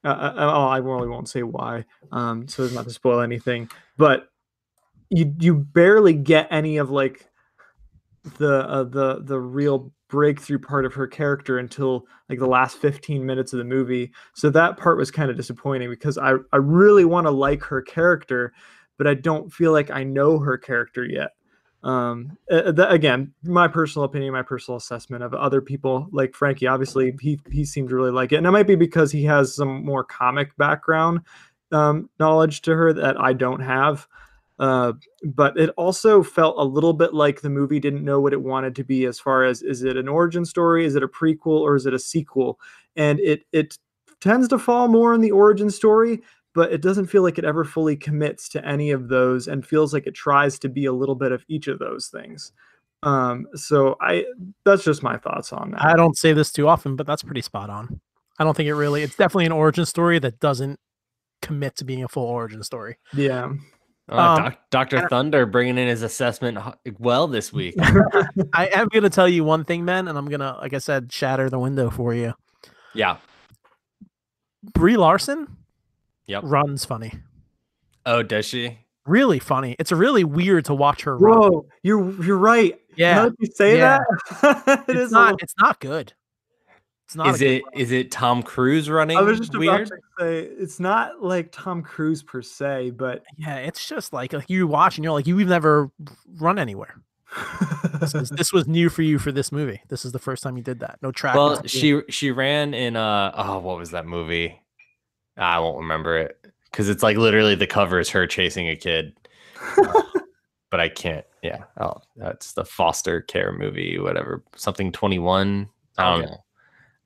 uh, 0.04 0.08
uh, 0.08 0.34
oh, 0.36 0.66
I 0.66 0.78
really 0.78 1.08
won't 1.08 1.28
say 1.28 1.42
why, 1.42 1.84
um, 2.12 2.48
so 2.48 2.64
as 2.64 2.72
not 2.72 2.84
to 2.84 2.90
spoil 2.90 3.20
anything. 3.20 3.68
But 3.98 4.29
you 5.10 5.34
you 5.38 5.54
barely 5.54 6.14
get 6.14 6.48
any 6.50 6.76
of 6.76 6.90
like 6.90 7.28
the 8.38 8.68
uh, 8.68 8.84
the 8.84 9.22
the 9.22 9.38
real 9.38 9.92
breakthrough 10.08 10.58
part 10.58 10.84
of 10.84 10.94
her 10.94 11.06
character 11.06 11.58
until 11.58 12.04
like 12.28 12.38
the 12.38 12.46
last 12.46 12.76
15 12.78 13.24
minutes 13.24 13.52
of 13.52 13.58
the 13.58 13.64
movie. 13.64 14.10
So 14.34 14.50
that 14.50 14.76
part 14.76 14.98
was 14.98 15.10
kind 15.10 15.30
of 15.30 15.36
disappointing 15.36 15.90
because 15.90 16.18
I 16.18 16.34
I 16.52 16.56
really 16.56 17.04
want 17.04 17.26
to 17.26 17.30
like 17.30 17.62
her 17.64 17.82
character, 17.82 18.52
but 18.98 19.06
I 19.06 19.14
don't 19.14 19.52
feel 19.52 19.72
like 19.72 19.90
I 19.90 20.04
know 20.04 20.38
her 20.38 20.58
character 20.58 21.04
yet 21.04 21.30
um 21.82 22.36
again 22.50 23.32
my 23.42 23.66
personal 23.66 24.04
opinion 24.04 24.34
my 24.34 24.42
personal 24.42 24.76
assessment 24.76 25.24
of 25.24 25.32
other 25.32 25.62
people 25.62 26.06
like 26.12 26.34
frankie 26.34 26.66
obviously 26.66 27.14
he 27.22 27.40
he 27.50 27.64
seemed 27.64 27.88
to 27.88 27.94
really 27.94 28.10
like 28.10 28.32
it 28.32 28.36
and 28.36 28.46
it 28.46 28.50
might 28.50 28.66
be 28.66 28.74
because 28.74 29.10
he 29.10 29.24
has 29.24 29.54
some 29.54 29.82
more 29.82 30.04
comic 30.04 30.54
background 30.58 31.20
um 31.72 32.10
knowledge 32.18 32.60
to 32.60 32.74
her 32.74 32.92
that 32.92 33.18
i 33.18 33.32
don't 33.32 33.60
have 33.60 34.06
uh 34.60 34.92
but 35.24 35.58
it 35.58 35.70
also 35.76 36.22
felt 36.22 36.54
a 36.58 36.64
little 36.64 36.92
bit 36.92 37.12
like 37.12 37.40
the 37.40 37.50
movie 37.50 37.80
didn't 37.80 38.04
know 38.04 38.20
what 38.20 38.32
it 38.32 38.42
wanted 38.42 38.76
to 38.76 38.84
be 38.84 39.06
as 39.06 39.18
far 39.18 39.42
as 39.42 39.62
is 39.62 39.82
it 39.82 39.96
an 39.96 40.06
origin 40.06 40.44
story 40.44 40.84
is 40.84 40.94
it 40.94 41.02
a 41.02 41.08
prequel 41.08 41.60
or 41.60 41.74
is 41.74 41.86
it 41.86 41.94
a 41.94 41.98
sequel 41.98 42.60
and 42.96 43.18
it 43.20 43.42
it 43.52 43.76
tends 44.20 44.46
to 44.46 44.58
fall 44.58 44.86
more 44.86 45.14
in 45.14 45.20
the 45.20 45.30
origin 45.30 45.70
story 45.70 46.20
but 46.54 46.72
it 46.72 46.82
doesn't 46.82 47.06
feel 47.06 47.22
like 47.22 47.38
it 47.38 47.44
ever 47.44 47.64
fully 47.64 47.96
commits 47.96 48.48
to 48.48 48.64
any 48.66 48.90
of 48.90 49.08
those 49.08 49.48
and 49.48 49.66
feels 49.66 49.92
like 49.92 50.06
it 50.06 50.14
tries 50.14 50.58
to 50.58 50.68
be 50.68 50.84
a 50.84 50.92
little 50.92 51.14
bit 51.14 51.32
of 51.32 51.44
each 51.48 51.66
of 51.66 51.78
those 51.78 52.08
things 52.08 52.52
um 53.02 53.46
so 53.54 53.96
i 54.00 54.24
that's 54.64 54.84
just 54.84 55.02
my 55.02 55.16
thoughts 55.16 55.52
on 55.52 55.70
that 55.70 55.82
I 55.82 55.96
don't 55.96 56.18
say 56.18 56.34
this 56.34 56.52
too 56.52 56.68
often, 56.68 56.96
but 56.96 57.06
that's 57.06 57.22
pretty 57.22 57.40
spot 57.40 57.70
on. 57.70 58.00
I 58.38 58.44
don't 58.44 58.56
think 58.56 58.68
it 58.68 58.74
really. 58.74 59.02
It's 59.02 59.16
definitely 59.16 59.46
an 59.46 59.52
origin 59.52 59.84
story 59.86 60.18
that 60.18 60.40
doesn't 60.40 60.78
commit 61.42 61.76
to 61.76 61.84
being 61.84 62.04
a 62.04 62.08
full 62.08 62.26
origin 62.26 62.62
story. 62.62 62.96
yeah 63.14 63.52
Oh, 64.10 64.18
Um, 64.18 64.36
Doc, 64.42 64.58
Dr. 64.70 65.08
Thunder 65.08 65.46
bringing 65.46 65.78
in 65.78 65.86
his 65.88 66.02
assessment 66.02 66.58
well 66.98 67.26
this 67.28 67.52
week. 67.52 67.74
I 68.52 68.66
am 68.74 68.88
gonna 68.88 69.08
tell 69.10 69.28
you 69.28 69.44
one 69.44 69.64
thing, 69.64 69.84
man, 69.84 70.08
and 70.08 70.18
I'm 70.18 70.26
gonna, 70.26 70.58
like 70.60 70.74
I 70.74 70.78
said, 70.78 71.12
shatter 71.12 71.48
the 71.48 71.58
window 71.58 71.90
for 71.90 72.12
you. 72.14 72.34
yeah. 72.94 73.18
Brie 74.74 74.96
Larson 74.96 75.56
Yep. 76.26 76.42
runs 76.44 76.84
funny, 76.84 77.12
Oh, 78.04 78.22
does 78.22 78.44
she? 78.46 78.78
really 79.06 79.38
funny. 79.38 79.74
It's 79.78 79.90
really 79.90 80.22
weird 80.24 80.66
to 80.66 80.74
watch 80.74 81.02
her 81.02 81.16
run. 81.16 81.38
Whoa, 81.38 81.66
you're 81.82 82.10
you're 82.22 82.36
right. 82.38 82.74
Now 82.90 82.94
Yeah, 82.96 83.22
that 83.24 83.34
you 83.38 83.48
say 83.54 83.78
Yeah. 83.78 83.98
that, 84.42 84.84
it 84.88 84.92
it's 84.94 85.00
is 85.06 85.12
not. 85.12 85.22
little- 85.32 85.38
It's 85.42 85.54
not 85.58 85.80
good. 85.80 86.12
It's 87.10 87.16
not. 87.16 87.26
Is 87.26 87.38
good 87.40 87.50
it 87.50 87.64
run. 87.64 87.72
is 87.74 87.90
it 87.90 88.12
Tom 88.12 88.40
Cruise 88.40 88.88
running 88.88 89.16
I 89.18 89.22
was 89.22 89.40
just 89.40 89.58
weird? 89.58 89.88
about 89.88 89.88
to 89.88 90.00
say 90.20 90.38
it's 90.44 90.78
not 90.78 91.20
like 91.24 91.50
Tom 91.50 91.82
Cruise 91.82 92.22
per 92.22 92.40
se, 92.40 92.90
but 92.90 93.24
Yeah, 93.36 93.56
it's 93.56 93.88
just 93.88 94.12
like 94.12 94.32
like 94.32 94.48
you 94.48 94.68
watch 94.68 94.96
and 94.96 95.02
you're 95.02 95.12
like 95.12 95.26
you've 95.26 95.48
never 95.48 95.90
run 96.38 96.56
anywhere. 96.56 96.94
This, 98.00 98.14
is, 98.14 98.30
this 98.30 98.52
was 98.52 98.68
new 98.68 98.88
for 98.88 99.02
you 99.02 99.18
for 99.18 99.32
this 99.32 99.50
movie. 99.50 99.80
This 99.88 100.04
is 100.04 100.12
the 100.12 100.20
first 100.20 100.44
time 100.44 100.56
you 100.56 100.62
did 100.62 100.78
that. 100.80 100.98
No 101.02 101.10
track. 101.10 101.34
Well, 101.34 101.60
she 101.66 102.00
she 102.10 102.30
ran 102.30 102.74
in 102.74 102.94
uh 102.94 103.32
oh 103.34 103.58
what 103.58 103.76
was 103.76 103.90
that 103.90 104.06
movie? 104.06 104.62
I 105.36 105.58
won't 105.58 105.78
remember 105.78 106.16
it 106.16 106.38
because 106.70 106.88
it's 106.88 107.02
like 107.02 107.16
literally 107.16 107.56
the 107.56 107.66
cover 107.66 107.98
is 107.98 108.08
her 108.10 108.28
chasing 108.28 108.68
a 108.68 108.76
kid, 108.76 109.16
but 110.70 110.78
I 110.78 110.88
can't. 110.88 111.26
Yeah, 111.42 111.64
oh, 111.80 111.94
that's 112.14 112.52
the 112.52 112.64
foster 112.64 113.20
care 113.20 113.50
movie, 113.52 113.98
whatever, 113.98 114.44
something 114.54 114.92
twenty 114.92 115.18
one. 115.18 115.68
I 115.98 116.04
don't 116.04 116.22
Okay. 116.22 116.30
know. 116.30 116.44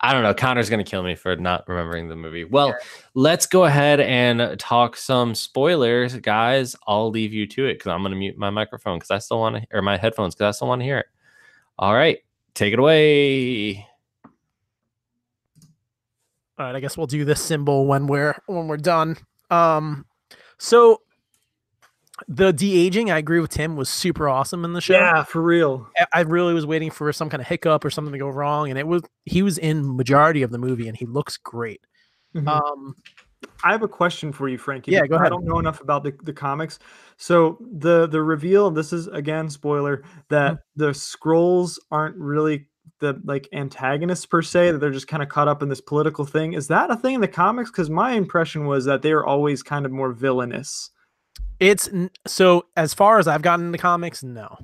I 0.04 0.12
don't 0.12 0.22
know. 0.22 0.34
Connor's 0.34 0.68
gonna 0.68 0.84
kill 0.84 1.02
me 1.02 1.14
for 1.14 1.34
not 1.36 1.66
remembering 1.66 2.08
the 2.10 2.14
movie. 2.14 2.44
Well, 2.44 2.76
let's 3.14 3.46
go 3.46 3.64
ahead 3.64 4.00
and 4.00 4.58
talk 4.60 4.98
some 4.98 5.34
spoilers, 5.34 6.14
guys. 6.16 6.76
I'll 6.86 7.08
leave 7.08 7.32
you 7.32 7.46
to 7.46 7.64
it 7.64 7.76
because 7.76 7.86
I'm 7.86 8.02
gonna 8.02 8.14
mute 8.14 8.36
my 8.36 8.50
microphone 8.50 8.98
because 8.98 9.10
I 9.10 9.16
still 9.16 9.38
want 9.38 9.56
to, 9.56 9.66
or 9.72 9.80
my 9.80 9.96
headphones 9.96 10.34
because 10.34 10.54
I 10.54 10.56
still 10.56 10.68
want 10.68 10.82
to 10.82 10.84
hear 10.84 10.98
it. 10.98 11.06
All 11.78 11.94
right, 11.94 12.18
take 12.52 12.74
it 12.74 12.78
away. 12.78 13.88
All 16.58 16.66
right, 16.66 16.76
I 16.76 16.80
guess 16.80 16.98
we'll 16.98 17.06
do 17.06 17.24
this 17.24 17.40
symbol 17.40 17.86
when 17.86 18.06
we're 18.06 18.38
when 18.44 18.68
we're 18.68 18.76
done. 18.76 19.16
Um, 19.50 20.04
so 20.58 21.00
the 22.28 22.52
de 22.52 22.86
aging, 22.86 23.10
I 23.10 23.18
agree 23.18 23.40
with 23.40 23.50
Tim, 23.50 23.76
was 23.76 23.88
super 23.88 24.28
awesome 24.28 24.64
in 24.64 24.72
the 24.72 24.80
show. 24.80 24.94
yeah, 24.94 25.24
for 25.24 25.42
real. 25.42 25.88
I- 26.12 26.20
really 26.20 26.54
was 26.54 26.64
waiting 26.66 26.90
for 26.90 27.12
some 27.12 27.28
kind 27.28 27.40
of 27.40 27.46
hiccup 27.46 27.84
or 27.84 27.90
something 27.90 28.12
to 28.12 28.18
go 28.18 28.28
wrong, 28.28 28.70
and 28.70 28.78
it 28.78 28.86
was 28.86 29.02
he 29.24 29.42
was 29.42 29.58
in 29.58 29.96
majority 29.96 30.42
of 30.42 30.50
the 30.50 30.58
movie, 30.58 30.86
and 30.88 30.96
he 30.96 31.06
looks 31.06 31.36
great. 31.36 31.80
Mhm. 32.34 32.48
Um, 32.48 32.94
I 33.62 33.72
have 33.72 33.82
a 33.82 33.88
question 33.88 34.32
for 34.32 34.48
you, 34.48 34.58
Frankie. 34.58 34.92
Yeah, 34.92 35.06
go 35.06 35.16
I 35.16 35.28
don't 35.28 35.44
know 35.44 35.58
enough 35.58 35.80
about 35.80 36.02
the, 36.04 36.12
the 36.22 36.32
comics. 36.32 36.78
So 37.16 37.58
the 37.78 38.06
the 38.06 38.22
reveal, 38.22 38.70
this 38.70 38.92
is 38.92 39.06
again 39.08 39.48
spoiler, 39.50 40.02
that 40.30 40.52
Mm-hmm. 40.52 40.82
the 40.82 40.90
Skrulls 40.90 41.78
aren't 41.90 42.16
really 42.16 42.66
the 43.00 43.20
like 43.24 43.48
antagonists 43.52 44.24
per 44.26 44.40
se, 44.40 44.70
that 44.72 44.78
they're 44.78 44.90
just 44.90 45.08
kind 45.08 45.22
of 45.22 45.28
caught 45.28 45.48
up 45.48 45.62
in 45.62 45.68
this 45.68 45.80
political 45.80 46.24
thing. 46.24 46.52
Is 46.54 46.68
that 46.68 46.90
a 46.90 46.96
thing 46.96 47.16
in 47.16 47.20
the 47.20 47.28
comics? 47.28 47.70
Because 47.70 47.90
my 47.90 48.12
impression 48.12 48.66
was 48.66 48.84
that 48.84 49.02
they 49.02 49.12
were 49.14 49.26
always 49.26 49.62
kind 49.62 49.84
of 49.84 49.92
more 49.92 50.12
villainous. 50.12 50.90
It's 51.60 51.88
so 52.26 52.66
as 52.76 52.94
far 52.94 53.18
as 53.18 53.28
I've 53.28 53.42
gotten 53.42 53.66
into 53.66 53.78
comics, 53.78 54.22
no, 54.22 54.56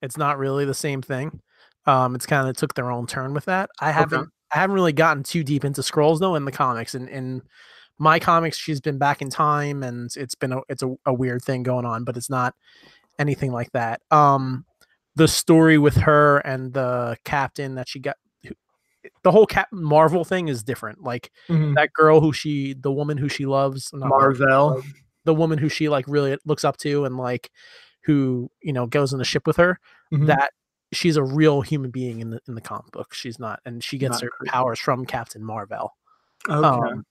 it's 0.00 0.16
not 0.16 0.38
really 0.38 0.64
the 0.64 0.74
same 0.74 1.02
thing. 1.02 1.40
Um, 1.86 2.14
it's 2.14 2.26
kind 2.26 2.48
of 2.48 2.56
took 2.56 2.74
their 2.74 2.90
own 2.90 3.06
turn 3.06 3.34
with 3.34 3.44
that. 3.46 3.70
I 3.80 3.92
haven't 3.92 4.28
I 4.54 4.58
haven't 4.58 4.74
really 4.74 4.92
gotten 4.92 5.22
too 5.22 5.44
deep 5.44 5.64
into 5.64 5.80
Skrulls 5.82 6.20
though 6.20 6.34
in 6.34 6.44
the 6.44 6.52
comics. 6.52 6.94
And 6.94 7.08
in 7.08 7.42
my 7.98 8.18
comics, 8.18 8.56
she's 8.56 8.80
been 8.80 8.98
back 8.98 9.22
in 9.22 9.30
time, 9.30 9.82
and 9.82 10.10
it's 10.16 10.34
been 10.34 10.52
a 10.52 10.60
it's 10.68 10.82
a, 10.82 10.94
a 11.06 11.12
weird 11.14 11.42
thing 11.42 11.62
going 11.62 11.84
on, 11.84 12.04
but 12.04 12.16
it's 12.16 12.30
not 12.30 12.54
anything 13.18 13.52
like 13.52 13.70
that. 13.72 14.00
Um, 14.10 14.64
the 15.14 15.28
story 15.28 15.76
with 15.78 15.96
her 15.96 16.38
and 16.38 16.72
the 16.72 17.16
captain 17.24 17.74
that 17.76 17.88
she 17.88 18.00
got. 18.00 18.16
The 19.24 19.32
whole 19.32 19.46
Captain 19.46 19.82
Marvel 19.82 20.24
thing 20.24 20.46
is 20.46 20.62
different. 20.62 21.02
Like 21.02 21.32
Mhm. 21.48 21.74
that 21.74 21.92
girl 21.92 22.20
who 22.20 22.32
she, 22.32 22.72
the 22.74 22.92
woman 22.92 23.18
who 23.18 23.28
she 23.28 23.46
loves, 23.46 23.90
Marvel, 23.92 24.46
Marvel. 24.46 24.82
The 25.24 25.34
woman 25.34 25.58
who 25.58 25.68
she 25.68 25.88
like 25.88 26.04
really 26.08 26.36
looks 26.44 26.64
up 26.64 26.76
to 26.78 27.04
and 27.04 27.16
like 27.16 27.50
who 28.04 28.50
you 28.62 28.72
know 28.72 28.86
goes 28.86 29.12
in 29.12 29.18
the 29.18 29.24
ship 29.24 29.46
with 29.46 29.56
her 29.56 29.78
Mhm. 30.12 30.26
that 30.26 30.52
she's 30.92 31.16
a 31.16 31.22
real 31.22 31.60
human 31.62 31.90
being 31.90 32.20
in 32.20 32.30
the 32.30 32.40
in 32.48 32.54
the 32.54 32.60
comic 32.60 32.90
book 32.92 33.14
she's 33.14 33.38
not 33.38 33.60
and 33.64 33.82
she 33.82 33.96
gets 33.96 34.14
Not 34.14 34.22
her 34.22 34.30
creepy. 34.30 34.50
powers 34.50 34.78
from 34.80 35.06
captain 35.06 35.42
marvel 35.44 35.96
Okay. 36.48 36.66
um, 36.68 37.04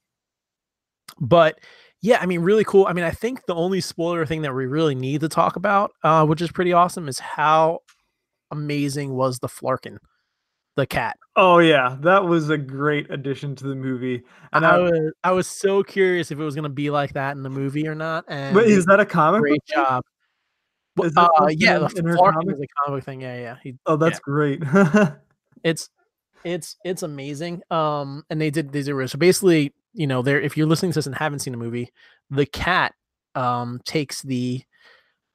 but 1.18 1.58
yeah 2.00 2.18
i 2.20 2.26
mean 2.26 2.40
really 2.40 2.64
cool 2.64 2.86
i 2.86 2.92
mean 2.92 3.04
i 3.04 3.10
think 3.10 3.44
the 3.46 3.54
only 3.54 3.80
spoiler 3.80 4.24
thing 4.26 4.42
that 4.42 4.54
we 4.54 4.66
really 4.66 4.94
need 4.94 5.20
to 5.22 5.28
talk 5.28 5.56
about 5.56 5.92
uh 6.04 6.24
which 6.24 6.40
is 6.40 6.52
pretty 6.52 6.72
awesome 6.72 7.08
is 7.08 7.18
how 7.18 7.80
amazing 8.50 9.14
was 9.14 9.38
the 9.40 9.48
Flerken 9.48 9.96
the 10.76 10.86
cat 10.86 11.16
oh 11.36 11.58
yeah, 11.58 11.96
that 12.00 12.24
was 12.24 12.50
a 12.50 12.58
great 12.58 13.10
addition 13.10 13.54
to 13.56 13.64
the 13.68 13.74
movie. 13.74 14.22
And 14.52 14.64
I 14.66 14.74
I, 14.74 14.78
was, 14.78 15.12
I 15.24 15.30
was 15.32 15.46
so 15.46 15.82
curious 15.82 16.30
if 16.30 16.38
it 16.38 16.44
was 16.44 16.54
going 16.54 16.64
to 16.64 16.68
be 16.68 16.90
like 16.90 17.14
that 17.14 17.36
in 17.36 17.42
the 17.42 17.50
movie 17.50 17.86
or 17.88 17.94
not 17.94 18.24
and 18.28 18.54
but 18.54 18.64
is 18.66 18.84
that 18.86 19.00
a 19.00 19.06
comic? 19.06 19.40
great 19.40 19.52
book 19.52 19.66
job. 19.66 20.02
Uh, 21.16 21.48
yeah, 21.50 21.78
the 21.78 22.02
her 22.04 22.16
comic? 22.18 22.54
is 22.54 22.60
a 22.60 22.66
comic 22.84 23.04
thing. 23.04 23.22
Yeah, 23.22 23.36
yeah. 23.36 23.56
He, 23.62 23.74
Oh, 23.86 23.96
that's 23.96 24.18
great. 24.18 24.62
it's 25.64 25.88
it's 26.44 26.76
it's 26.84 27.02
amazing. 27.02 27.62
Um, 27.70 28.24
and 28.28 28.40
they 28.40 28.50
did 28.50 28.72
they 28.72 28.82
did 28.82 29.10
so 29.10 29.18
basically, 29.18 29.72
you 29.94 30.06
know, 30.06 30.22
there 30.22 30.40
if 30.40 30.56
you're 30.56 30.66
listening 30.66 30.92
to 30.92 30.98
this 30.98 31.06
and 31.06 31.14
haven't 31.14 31.38
seen 31.40 31.52
the 31.52 31.58
movie, 31.58 31.90
the 32.30 32.46
cat 32.46 32.94
um 33.34 33.80
takes 33.86 34.20
the 34.22 34.62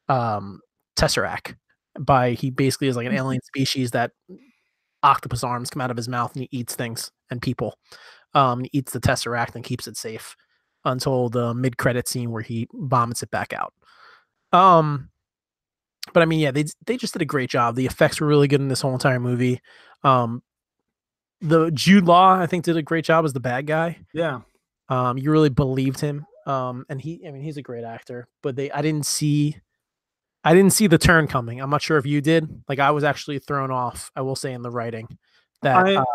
um 0.09 0.59
tesseract 0.95 1.55
by 1.99 2.33
he 2.33 2.51
basically 2.51 2.87
is 2.87 2.95
like 2.95 3.05
an 3.07 3.11
Mm-hmm. 3.13 3.17
alien 3.19 3.41
species 3.43 3.91
that 3.91 4.11
octopus 5.07 5.43
arms 5.43 5.69
come 5.69 5.81
out 5.81 5.91
of 5.91 5.97
his 5.97 6.09
mouth 6.09 6.33
and 6.33 6.43
he 6.43 6.57
eats 6.57 6.75
things 6.75 7.11
and 7.31 7.41
people. 7.41 7.77
Um, 8.33 8.63
he 8.63 8.69
eats 8.73 8.91
the 8.91 8.99
tesseract 8.99 9.55
and 9.55 9.63
keeps 9.63 9.87
it 9.87 9.97
safe 9.97 10.35
until 10.85 11.29
the 11.29 11.53
mid 11.53 11.77
credit 11.77 12.07
scene 12.07 12.31
where 12.31 12.41
he 12.41 12.67
vomits 12.73 13.23
it 13.23 13.31
back 13.31 13.53
out. 13.53 13.73
Um, 14.51 15.09
but 16.13 16.23
I 16.23 16.25
mean, 16.25 16.39
yeah, 16.39 16.51
they 16.51 16.65
they 16.85 16.97
just 16.97 17.13
did 17.13 17.21
a 17.21 17.25
great 17.25 17.49
job. 17.49 17.75
The 17.75 17.85
effects 17.85 18.21
were 18.21 18.27
really 18.27 18.47
good 18.47 18.61
in 18.61 18.67
this 18.67 18.81
whole 18.81 18.93
entire 18.93 19.19
movie. 19.19 19.61
Um, 20.03 20.41
the 21.41 21.69
Jude 21.71 22.05
Law, 22.05 22.33
I 22.33 22.47
think, 22.47 22.65
did 22.65 22.77
a 22.77 22.81
great 22.81 23.05
job 23.05 23.25
as 23.25 23.33
the 23.33 23.39
bad 23.39 23.67
guy. 23.67 23.99
yeah. 24.13 24.41
Um, 24.89 25.17
you 25.17 25.31
really 25.31 25.49
believed 25.49 25.99
him. 25.99 26.25
Um, 26.45 26.85
and 26.87 27.01
he, 27.01 27.21
I 27.27 27.31
mean, 27.31 27.43
he's 27.43 27.57
a 27.57 27.61
great 27.61 27.83
actor. 27.83 28.29
But 28.41 28.55
they, 28.55 28.71
I 28.71 28.81
didn't 28.81 29.05
see, 29.05 29.57
I 30.47 30.53
didn't 30.53 30.71
see 30.71 30.87
the 30.87 30.97
turn 30.97 31.27
coming. 31.27 31.59
I'm 31.59 31.69
not 31.69 31.81
sure 31.81 31.97
if 31.97 32.05
you 32.05 32.21
did. 32.21 32.63
Like, 32.69 32.79
I 32.79 32.91
was 32.91 33.03
actually 33.03 33.39
thrown 33.39 33.69
off. 33.69 34.09
I 34.15 34.21
will 34.21 34.37
say 34.37 34.53
in 34.53 34.61
the 34.61 34.71
writing 34.71 35.09
that 35.61 35.75
I 35.75 35.95
uh, 35.95 36.05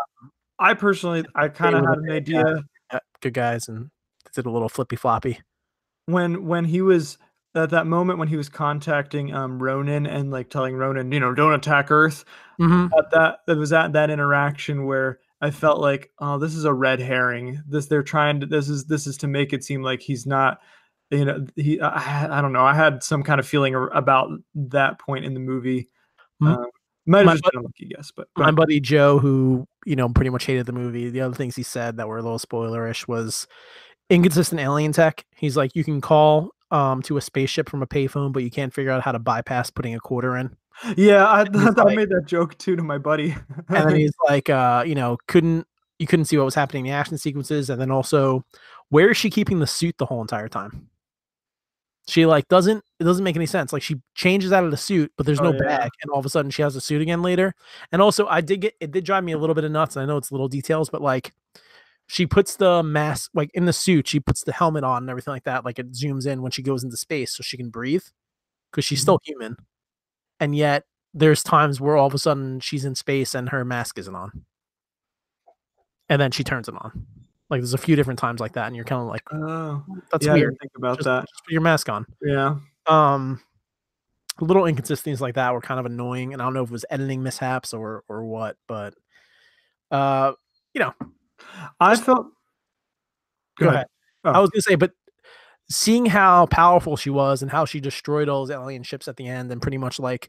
I 0.57 0.73
personally 0.73 1.23
I 1.35 1.49
kind 1.49 1.75
of 1.75 1.85
had 1.85 1.99
an 1.99 2.09
idea 2.09 2.63
good 3.21 3.35
guys 3.35 3.67
and 3.67 3.91
did 4.33 4.47
a 4.47 4.49
little 4.49 4.69
flippy 4.69 4.95
floppy. 4.95 5.39
when 6.07 6.45
when 6.47 6.65
he 6.65 6.81
was 6.81 7.19
at 7.53 7.69
that 7.69 7.85
moment 7.85 8.17
when 8.17 8.27
he 8.27 8.35
was 8.35 8.49
contacting 8.49 9.31
um 9.33 9.61
Ronan 9.61 10.07
and 10.07 10.31
like 10.31 10.49
telling 10.49 10.75
Ronan, 10.75 11.11
you 11.11 11.19
know, 11.19 11.35
don't 11.35 11.53
attack 11.53 11.91
Earth. 11.91 12.25
Mm-hmm. 12.59 12.87
At 12.97 13.11
that 13.11 13.39
it 13.47 13.57
was 13.57 13.71
at 13.71 13.93
that 13.93 14.09
interaction 14.09 14.85
where 14.85 15.19
I 15.41 15.51
felt 15.51 15.79
like, 15.79 16.09
oh, 16.17 16.39
this 16.39 16.55
is 16.55 16.65
a 16.65 16.73
red 16.73 16.99
herring. 16.99 17.61
This 17.67 17.85
they're 17.85 18.01
trying 18.01 18.39
to 18.39 18.47
this 18.47 18.67
is 18.67 18.85
this 18.85 19.05
is 19.05 19.17
to 19.17 19.27
make 19.27 19.53
it 19.53 19.63
seem 19.63 19.83
like 19.83 20.01
he's 20.01 20.25
not 20.25 20.59
you 21.13 21.25
know 21.25 21.45
he 21.55 21.79
I, 21.79 22.37
I 22.39 22.41
don't 22.41 22.53
know. 22.53 22.63
I 22.63 22.73
had 22.73 23.03
some 23.03 23.23
kind 23.23 23.39
of 23.39 23.47
feeling 23.47 23.75
about 23.75 24.29
that 24.55 24.99
point 24.99 25.25
in 25.25 25.33
the 25.33 25.39
movie. 25.39 25.89
M- 26.41 26.47
Um, 26.47 26.65
might 27.05 27.27
have 27.27 27.41
been 27.41 27.59
a 27.59 27.63
lucky 27.63 27.85
guess, 27.87 28.11
but 28.15 28.27
my 28.37 28.51
buddy 28.51 28.79
Joe, 28.79 29.19
who 29.19 29.67
you 29.85 29.95
know 29.95 30.09
pretty 30.09 30.29
much 30.29 30.45
hated 30.45 30.65
the 30.65 30.71
movie, 30.73 31.09
the 31.09 31.21
other 31.21 31.35
things 31.35 31.55
he 31.55 31.63
said 31.63 31.97
that 31.97 32.07
were 32.07 32.17
a 32.17 32.21
little 32.21 32.39
spoilerish 32.39 33.07
was 33.07 33.45
inconsistent 34.09 34.61
alien 34.61 34.91
tech. 34.93 35.25
He's 35.35 35.57
like, 35.57 35.75
you 35.75 35.83
can 35.83 36.01
call 36.01 36.49
um 36.71 37.01
to 37.03 37.17
a 37.17 37.21
spaceship 37.21 37.69
from 37.69 37.83
a 37.83 37.87
payphone, 37.87 38.31
but 38.33 38.43
you 38.43 38.49
can't 38.49 38.73
figure 38.73 38.91
out 38.91 39.03
how 39.03 39.11
to 39.11 39.19
bypass 39.19 39.69
putting 39.69 39.95
a 39.95 39.99
quarter 39.99 40.37
in. 40.37 40.55
yeah, 40.97 41.25
I 41.25 41.43
like- 41.43 41.95
made 41.95 42.09
that 42.09 42.23
joke 42.25 42.57
too 42.57 42.75
to 42.75 42.83
my 42.83 42.97
buddy. 42.97 43.35
And 43.69 43.89
then 43.89 43.95
he's 43.97 44.13
like, 44.27 44.49
uh, 44.49 44.83
you 44.87 44.95
know, 44.95 45.17
couldn't 45.27 45.67
you 45.99 46.07
couldn't 46.07 46.25
see 46.25 46.37
what 46.37 46.45
was 46.45 46.55
happening 46.55 46.85
in 46.85 46.91
the 46.91 46.97
action 46.97 47.17
sequences, 47.17 47.69
and 47.69 47.79
then 47.79 47.91
also, 47.91 48.43
where 48.89 49.11
is 49.11 49.17
she 49.17 49.29
keeping 49.29 49.59
the 49.59 49.67
suit 49.67 49.95
the 49.97 50.05
whole 50.05 50.21
entire 50.21 50.47
time? 50.49 50.89
She 52.09 52.25
like 52.25 52.47
doesn't 52.49 52.83
it 52.99 53.03
doesn't 53.05 53.23
make 53.23 53.35
any 53.37 53.45
sense. 53.45 53.71
Like 53.71 53.81
she 53.81 53.95
changes 54.15 54.51
out 54.51 54.63
of 54.65 54.71
the 54.71 54.77
suit, 54.77 55.11
but 55.17 55.25
there's 55.25 55.39
Oh, 55.39 55.51
no 55.51 55.53
yeah. 55.53 55.59
bag, 55.79 55.91
and 56.01 56.11
all 56.11 56.19
of 56.19 56.25
a 56.25 56.29
sudden 56.29 56.51
she 56.51 56.61
has 56.61 56.75
a 56.75 56.81
suit 56.81 57.01
again 57.01 57.21
later. 57.21 57.53
And 57.93 58.01
also, 58.01 58.27
I 58.27 58.41
did 58.41 58.59
get 58.61 58.75
it 58.81 58.91
did 58.91 59.05
drive 59.05 59.23
me 59.23 59.31
a 59.31 59.37
little 59.37 59.55
bit 59.55 59.63
of 59.63 59.71
nuts. 59.71 59.95
And 59.95 60.03
I 60.03 60.05
know 60.05 60.17
it's 60.17 60.31
little 60.31 60.49
details, 60.49 60.89
but 60.89 61.01
like 61.01 61.33
she 62.07 62.25
puts 62.27 62.57
the 62.57 62.83
mask 62.83 63.31
like 63.33 63.49
in 63.53 63.65
the 63.65 63.71
suit, 63.73 64.07
she 64.09 64.19
puts 64.19 64.43
the 64.43 64.51
helmet 64.51 64.83
on 64.83 65.03
and 65.03 65.09
everything 65.09 65.31
like 65.33 65.45
that. 65.45 65.63
Like 65.63 65.79
it 65.79 65.93
zooms 65.93 66.27
in 66.27 66.41
when 66.41 66.51
she 66.51 66.61
goes 66.61 66.83
into 66.83 66.97
space 66.97 67.31
so 67.35 67.41
she 67.41 67.55
can 67.55 67.69
breathe 67.69 68.03
because 68.71 68.83
she's 68.83 68.99
Mhm. 68.99 69.03
still 69.03 69.19
human. 69.23 69.55
And 70.41 70.55
yet 70.55 70.83
there's 71.13 71.41
times 71.43 71.79
where 71.79 71.95
all 71.95 72.07
of 72.07 72.13
a 72.13 72.17
sudden 72.19 72.59
she's 72.59 72.83
in 72.83 72.95
space 72.95 73.33
and 73.33 73.49
her 73.49 73.63
mask 73.63 73.97
isn't 73.97 74.15
on. 74.15 74.43
And 76.09 76.21
then 76.21 76.31
she 76.31 76.43
turns 76.43 76.67
it 76.67 76.75
on. 76.75 77.07
Like 77.53 77.61
there's 77.61 77.75
a 77.75 77.77
few 77.77 77.95
different 77.95 78.19
times 78.19 78.39
like 78.39 78.53
that, 78.53 78.65
and 78.65 78.75
you're 78.75 78.83
kind 78.83 78.99
of 78.99 79.07
like, 79.07 79.21
oh, 79.31 79.85
that's 80.11 80.25
yeah, 80.25 80.33
weird. 80.33 80.57
think 80.59 80.71
about 80.75 80.97
Just, 80.97 81.05
that. 81.05 81.21
just 81.21 81.45
put 81.45 81.51
your 81.51 81.61
mask 81.61 81.87
on. 81.87 82.03
Yeah. 82.19 82.55
Um, 82.87 83.39
little 84.41 84.65
inconsistencies 84.65 85.21
like 85.21 85.35
that 85.35 85.53
were 85.53 85.61
kind 85.61 85.79
of 85.79 85.85
annoying, 85.85 86.33
and 86.33 86.41
I 86.41 86.45
don't 86.45 86.55
know 86.55 86.63
if 86.63 86.69
it 86.69 86.73
was 86.73 86.85
editing 86.89 87.21
mishaps 87.21 87.75
or 87.75 88.03
or 88.09 88.25
what, 88.25 88.57
but 88.67 88.95
uh, 89.91 90.31
you 90.73 90.79
know, 90.79 90.93
I 91.79 91.95
felt. 91.95 92.25
go 93.59 93.67
ahead. 93.67 93.85
Oh. 94.23 94.31
I 94.31 94.39
was 94.39 94.49
gonna 94.49 94.63
say, 94.63 94.73
but 94.73 94.93
seeing 95.69 96.07
how 96.07 96.47
powerful 96.47 96.97
she 96.97 97.11
was 97.11 97.43
and 97.43 97.51
how 97.51 97.65
she 97.65 97.79
destroyed 97.79 98.29
all 98.29 98.41
those 98.41 98.49
alien 98.49 98.81
ships 98.81 99.07
at 99.07 99.15
the 99.17 99.27
end, 99.27 99.51
and 99.51 99.61
pretty 99.61 99.77
much 99.77 99.99
like 99.99 100.27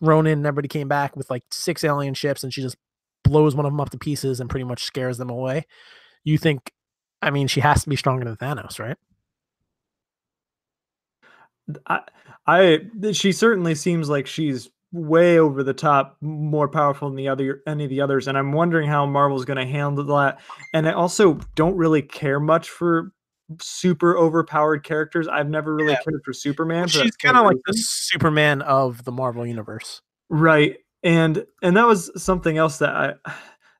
Ronan 0.00 0.34
and 0.38 0.46
everybody 0.46 0.68
came 0.68 0.86
back 0.86 1.16
with 1.16 1.28
like 1.30 1.42
six 1.50 1.82
alien 1.82 2.14
ships, 2.14 2.44
and 2.44 2.54
she 2.54 2.62
just 2.62 2.76
blows 3.24 3.56
one 3.56 3.66
of 3.66 3.72
them 3.72 3.80
up 3.80 3.90
to 3.90 3.98
pieces 3.98 4.38
and 4.38 4.48
pretty 4.48 4.64
much 4.64 4.84
scares 4.84 5.18
them 5.18 5.30
away. 5.30 5.66
You 6.24 6.38
think? 6.38 6.72
I 7.22 7.30
mean, 7.30 7.46
she 7.48 7.60
has 7.60 7.82
to 7.84 7.88
be 7.90 7.96
stronger 7.96 8.24
than 8.24 8.36
Thanos, 8.36 8.78
right? 8.78 8.96
I, 11.86 12.00
I 12.46 12.80
she 13.12 13.32
certainly 13.32 13.74
seems 13.74 14.08
like 14.08 14.26
she's 14.26 14.70
way 14.92 15.38
over 15.38 15.62
the 15.62 15.74
top 15.74 16.16
more 16.20 16.68
powerful 16.68 17.08
than 17.08 17.16
the 17.16 17.28
other 17.28 17.62
any 17.66 17.84
of 17.84 17.90
the 17.90 18.00
others 18.00 18.26
and 18.26 18.36
i'm 18.36 18.50
wondering 18.50 18.88
how 18.88 19.06
marvel's 19.06 19.44
going 19.44 19.56
to 19.56 19.64
handle 19.64 20.02
that 20.02 20.40
and 20.74 20.88
i 20.88 20.92
also 20.92 21.34
don't 21.54 21.76
really 21.76 22.02
care 22.02 22.40
much 22.40 22.68
for 22.70 23.12
super 23.60 24.16
overpowered 24.18 24.82
characters 24.82 25.28
i've 25.28 25.48
never 25.48 25.76
really 25.76 25.92
Yeah. 25.92 26.00
cared 26.02 26.22
for 26.24 26.32
superman 26.32 26.88
She's 26.88 27.14
kind 27.14 27.36
of 27.36 27.44
like 27.44 27.58
the. 27.66 27.74
Superman 27.74 28.62
of 28.62 29.04
the 29.04 29.12
Marvel 29.12 29.46
universe. 29.46 30.02
right 30.28 30.76
and 31.04 31.46
and 31.62 31.76
that 31.76 31.86
was 31.86 32.10
something 32.20 32.58
else 32.58 32.78
that 32.78 32.90
i 32.96 33.14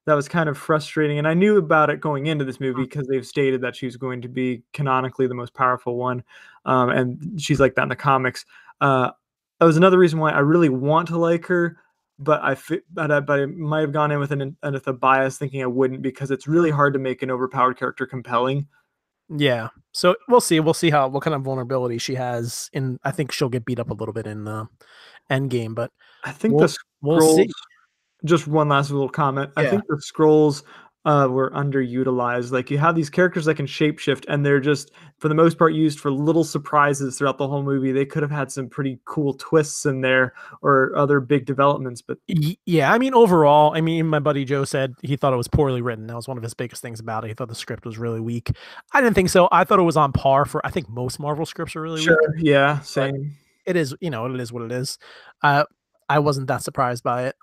that 0.06 0.14
was 0.14 0.28
kind 0.28 0.48
of 0.48 0.56
frustrating 0.58 1.18
and 1.18 1.28
i 1.28 1.34
knew 1.34 1.56
about 1.58 1.90
it 1.90 2.00
going 2.00 2.26
into 2.26 2.44
this 2.44 2.60
movie 2.60 2.82
because 2.84 3.06
they've 3.06 3.26
stated 3.26 3.60
that 3.60 3.76
she's 3.76 3.96
going 3.96 4.20
to 4.22 4.28
be 4.28 4.62
canonically 4.72 5.26
the 5.26 5.34
most 5.34 5.54
powerful 5.54 5.96
one 5.96 6.22
um, 6.64 6.88
and 6.90 7.40
she's 7.40 7.60
like 7.60 7.74
that 7.74 7.82
in 7.84 7.88
the 7.88 7.96
comics 7.96 8.44
uh, 8.80 9.10
that 9.58 9.66
was 9.66 9.76
another 9.76 9.98
reason 9.98 10.18
why 10.18 10.30
i 10.30 10.38
really 10.38 10.68
want 10.68 11.06
to 11.08 11.18
like 11.18 11.44
her 11.46 11.76
but 12.18 12.40
i 12.42 12.56
but 12.92 13.10
I, 13.10 13.20
but 13.20 13.40
I 13.40 13.46
might 13.46 13.80
have 13.80 13.92
gone 13.92 14.10
in 14.10 14.18
with 14.18 14.32
an 14.32 14.56
with 14.62 14.86
a 14.88 14.92
bias 14.92 15.38
thinking 15.38 15.62
i 15.62 15.66
wouldn't 15.66 16.02
because 16.02 16.30
it's 16.30 16.46
really 16.46 16.70
hard 16.70 16.92
to 16.94 16.98
make 16.98 17.22
an 17.22 17.30
overpowered 17.30 17.78
character 17.78 18.06
compelling 18.06 18.66
Yeah. 19.28 19.68
So 19.92 20.16
we'll 20.28 20.40
see. 20.40 20.58
We'll 20.60 20.74
see 20.74 20.90
how 20.90 21.06
what 21.08 21.22
kind 21.22 21.34
of 21.34 21.42
vulnerability 21.42 21.98
she 21.98 22.14
has. 22.16 22.68
In 22.72 22.98
I 23.04 23.10
think 23.12 23.30
she'll 23.32 23.48
get 23.48 23.64
beat 23.64 23.78
up 23.78 23.90
a 23.90 23.94
little 23.94 24.12
bit 24.12 24.26
in 24.26 24.42
the 24.44 24.66
end 25.28 25.50
game, 25.50 25.72
but 25.74 25.90
i 26.24 26.32
think 26.32 26.54
We'll- 26.54 26.66
the 26.66 26.76
we'll 27.00 27.18
Skrulls 27.20 27.36
see. 27.36 27.50
Just 28.24 28.46
one 28.46 28.68
last 28.68 28.90
little 28.90 29.08
comment 29.08 29.50
i 29.56 29.66
think 29.68 29.82
the 29.88 29.96
Skrulls 29.96 30.62
uh, 31.06 31.26
were 31.30 31.50
underutilized 31.52 32.52
like 32.52 32.70
you 32.70 32.76
have 32.76 32.94
these 32.94 33.08
characters 33.08 33.46
that 33.46 33.54
can 33.54 33.66
shapeshift 33.66 34.26
and 34.28 34.44
they're 34.44 34.60
just 34.60 34.90
for 35.16 35.28
the 35.28 35.34
most 35.34 35.56
part 35.56 35.72
used 35.72 35.98
for 35.98 36.10
little 36.10 36.44
surprises 36.44 37.16
throughout 37.16 37.38
the 37.38 37.48
whole 37.48 37.62
movie 37.62 37.90
they 37.90 38.04
could 38.04 38.22
have 38.22 38.30
had 38.30 38.52
some 38.52 38.68
pretty 38.68 39.00
cool 39.06 39.32
twists 39.32 39.86
in 39.86 40.02
there 40.02 40.34
or 40.60 40.94
other 40.94 41.18
big 41.18 41.46
developments 41.46 42.02
but 42.02 42.18
Yeah, 42.66 42.92
I 42.92 42.98
mean, 42.98 43.14
overall, 43.14 43.72
I 43.74 43.80
mean, 43.80 44.06
my 44.06 44.18
buddy 44.18 44.44
Joe 44.44 44.64
said 44.64 44.92
he 45.00 45.16
thought 45.16 45.32
it 45.32 45.38
was 45.38 45.48
poorly 45.48 45.80
written. 45.80 46.06
That 46.06 46.16
was 46.16 46.28
one 46.28 46.36
of 46.36 46.42
his 46.42 46.52
biggest 46.52 46.82
things 46.82 47.00
about 47.00 47.24
it. 47.24 47.28
He 47.28 47.34
thought 47.34 47.48
the 47.48 47.54
script 47.54 47.86
was 47.86 47.96
really 47.96 48.20
weak. 48.20 48.50
I 48.92 49.00
didn't 49.00 49.14
think 49.14 49.30
so. 49.30 49.48
I 49.50 49.64
thought 49.64 49.78
it 49.78 49.84
was 49.84 49.96
on 49.96 50.12
par 50.12 50.44
for. 50.44 50.64
I 50.66 50.70
think 50.70 50.88
most 50.88 51.18
Marvel 51.18 51.46
scripts 51.46 51.74
are 51.76 51.80
really 51.80 52.00
weak. 52.00 52.08
sure 52.08 52.34
yeah 52.38 52.80
same 52.80 53.34
It 53.64 53.76
is, 53.76 53.94
you 54.00 54.10
know, 54.10 54.26
it 54.26 54.38
is 54.38 54.52
what 54.52 54.64
it 54.64 54.72
is. 54.72 54.98
Uh, 55.42 55.64
I 56.10 56.18
wasn't 56.18 56.48
that 56.48 56.62
surprised 56.62 57.02
by 57.02 57.26
it, 57.26 57.36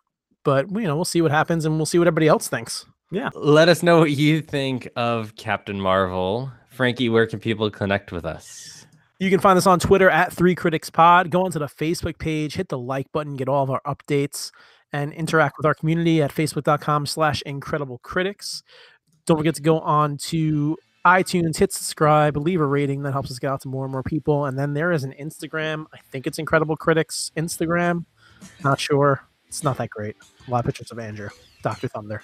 but 0.48 0.72
you 0.72 0.88
know, 0.88 0.96
we'll 0.96 1.04
see 1.04 1.22
what 1.22 1.30
happens, 1.30 1.66
and 1.66 1.76
we'll 1.76 1.86
see 1.86 2.00
what 2.00 2.08
everybody 2.08 2.30
else 2.30 2.48
thinks. 2.48 2.86
Yeah. 3.12 3.32
Let 3.36 3.68
us 3.68 3.84
know 3.84 4.00
what 4.00 4.12
you 4.12 4.42
think 4.42 4.88
of 4.96 5.36
Captain 5.36 5.78
Marvel. 5.78 6.50
Frankie, 6.70 7.10
where 7.10 7.28
can 7.28 7.42
people 7.42 7.70
connect 7.70 8.14
with 8.14 8.24
us? 8.24 8.86
You 9.20 9.30
can 9.30 9.42
find 9.42 9.58
us 9.58 9.68
on 9.68 9.78
Twitter 9.78 10.10
at 10.10 10.32
Three 10.32 10.56
Critics 10.56 10.90
Pod. 10.90 11.32
Go 11.32 11.44
onto 11.44 11.60
the 11.60 11.66
Facebook 11.66 12.18
page, 12.18 12.56
hit 12.56 12.70
the 12.70 12.78
like 12.78 13.12
button, 13.12 13.36
get 13.36 13.50
all 13.50 13.62
of 13.62 13.70
our 13.70 13.82
updates, 13.86 14.52
and 14.94 15.12
interact 15.12 15.58
with 15.58 15.66
our 15.66 15.74
community 15.74 16.22
at 16.22 16.34
facebook.com 16.34 17.06
slash 17.08 17.42
incredible 17.42 17.98
critics. 17.98 18.64
Don't 19.26 19.36
forget 19.36 19.56
to 19.56 19.62
go 19.62 19.82
on 19.82 20.16
to 20.30 20.78
iTunes, 21.06 21.58
hit 21.58 21.74
subscribe, 21.74 22.38
leave 22.38 22.62
a 22.62 22.66
rating. 22.66 23.04
That 23.04 23.12
helps 23.12 23.32
us 23.32 23.40
get 23.40 23.52
out 23.52 23.60
to 23.64 23.68
more 23.68 23.84
and 23.84 23.92
more 23.92 24.04
people. 24.04 24.46
And 24.46 24.58
then 24.58 24.74
there 24.74 24.94
is 24.94 25.04
an 25.04 25.14
Instagram. 25.20 25.88
I 25.94 25.98
think 26.10 26.26
it's 26.26 26.40
Incredible 26.40 26.78
Critics 26.78 27.34
Instagram. 27.36 28.06
Not 28.64 28.80
sure. 28.80 29.27
It's 29.48 29.64
not 29.64 29.78
that 29.78 29.90
great. 29.90 30.16
A 30.48 30.52
lot 30.52 30.60
of 30.60 30.66
pictures 30.66 30.92
of 30.92 31.00
Andrew, 31.00 31.30
Dr. 31.64 31.88
Thunder. 31.88 32.22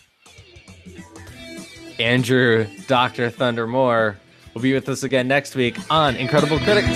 Andrew, 2.00 2.68
Dr. 2.88 3.30
Thunder 3.30 3.68
Moore 3.68 4.18
will 4.54 4.62
be 4.62 4.74
with 4.74 4.90
us 4.90 5.04
again 5.04 5.28
next 5.28 5.56
week 5.56 5.78
on 5.90 6.16
Incredible 6.16 6.60
Critics. 6.60 6.90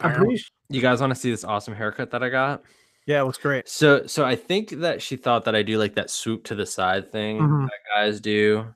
i'm 0.00 0.14
pretty 0.14 0.42
You 0.68 0.80
guys 0.80 1.00
want 1.00 1.12
to 1.14 1.18
see 1.18 1.30
this 1.30 1.44
awesome 1.44 1.74
haircut 1.74 2.10
that 2.10 2.22
I 2.22 2.28
got? 2.28 2.62
Yeah, 3.06 3.20
it 3.20 3.24
looks 3.24 3.38
great. 3.38 3.68
So, 3.68 4.06
so 4.06 4.24
I 4.24 4.34
think 4.34 4.70
that 4.80 5.00
she 5.00 5.16
thought 5.16 5.44
that 5.44 5.54
I 5.54 5.62
do 5.62 5.78
like 5.78 5.94
that 5.94 6.10
swoop 6.10 6.42
to 6.44 6.54
the 6.56 6.66
side 6.66 7.12
thing 7.12 7.38
Mhm. 7.38 7.66
that 7.66 7.78
guys 7.94 8.20
do. 8.20 8.74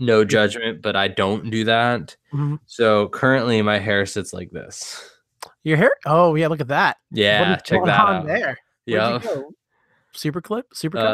No 0.00 0.24
judgment, 0.24 0.82
but 0.82 0.96
I 0.96 1.06
don't 1.06 1.50
do 1.50 1.64
that. 1.64 2.16
Mhm. 2.32 2.58
So 2.66 3.08
currently, 3.08 3.62
my 3.62 3.78
hair 3.78 4.06
sits 4.06 4.32
like 4.32 4.50
this. 4.50 5.08
Your 5.64 5.78
hair? 5.78 5.94
Oh, 6.06 6.34
yeah, 6.34 6.48
look 6.48 6.60
at 6.60 6.68
that. 6.68 6.98
Yeah, 7.10 7.56
check 7.56 7.82
that 7.84 8.00
on 8.00 8.16
out. 8.16 8.26
there? 8.26 8.58
Yeah. 8.86 9.18
Super 10.12 10.40
clip? 10.40 10.66
Super 10.72 10.98
clip? 10.98 11.08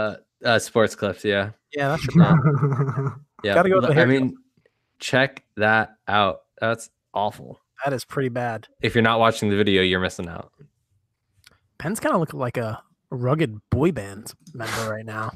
uh, 0.44 0.46
uh, 0.46 0.58
sports 0.58 0.94
clips. 0.94 1.24
Yeah, 1.24 1.50
yeah, 1.72 1.88
that's 1.88 2.14
your 2.14 2.24
yeah. 3.44 3.54
Gotta 3.54 3.68
go 3.68 3.80
with 3.80 3.96
I 3.96 4.04
mean, 4.04 4.36
check 4.98 5.44
that 5.56 5.90
out. 6.08 6.40
That's 6.60 6.90
awful. 7.14 7.60
That 7.84 7.94
is 7.94 8.04
pretty 8.04 8.28
bad. 8.28 8.68
If 8.82 8.94
you're 8.94 9.02
not 9.02 9.20
watching 9.20 9.48
the 9.48 9.56
video, 9.56 9.82
you're 9.82 10.00
missing 10.00 10.28
out. 10.28 10.52
Penn's 11.78 12.00
kind 12.00 12.14
of 12.14 12.20
looking 12.20 12.40
like 12.40 12.58
a 12.58 12.82
rugged 13.10 13.58
boy 13.70 13.92
band 13.92 14.34
member 14.52 14.90
right 14.90 15.06
now. 15.06 15.32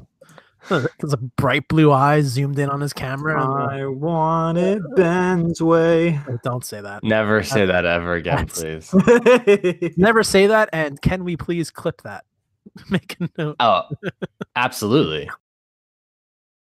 There's 0.99 1.13
a 1.13 1.17
bright 1.17 1.67
blue 1.67 1.91
eyes 1.91 2.25
zoomed 2.25 2.59
in 2.59 2.69
on 2.69 2.81
his 2.81 2.93
camera. 2.93 3.41
and 3.43 3.71
i 3.71 3.85
want 3.85 4.57
it 4.57 4.81
ben's 4.95 5.61
way 5.61 6.19
don't 6.43 6.65
say 6.65 6.81
that. 6.81 7.03
Never 7.03 7.43
say 7.43 7.65
that 7.65 7.85
ever 7.85 8.13
again, 8.13 8.47
That's- 8.47 8.91
please. 8.91 9.93
Never 9.97 10.23
say 10.23 10.47
that. 10.47 10.69
And 10.73 11.01
can 11.01 11.23
we 11.23 11.37
please 11.37 11.71
clip 11.71 12.01
that? 12.03 12.25
Make 12.89 13.17
a 13.19 13.29
note. 13.37 13.55
Oh, 13.59 13.83
absolutely. 14.55 15.29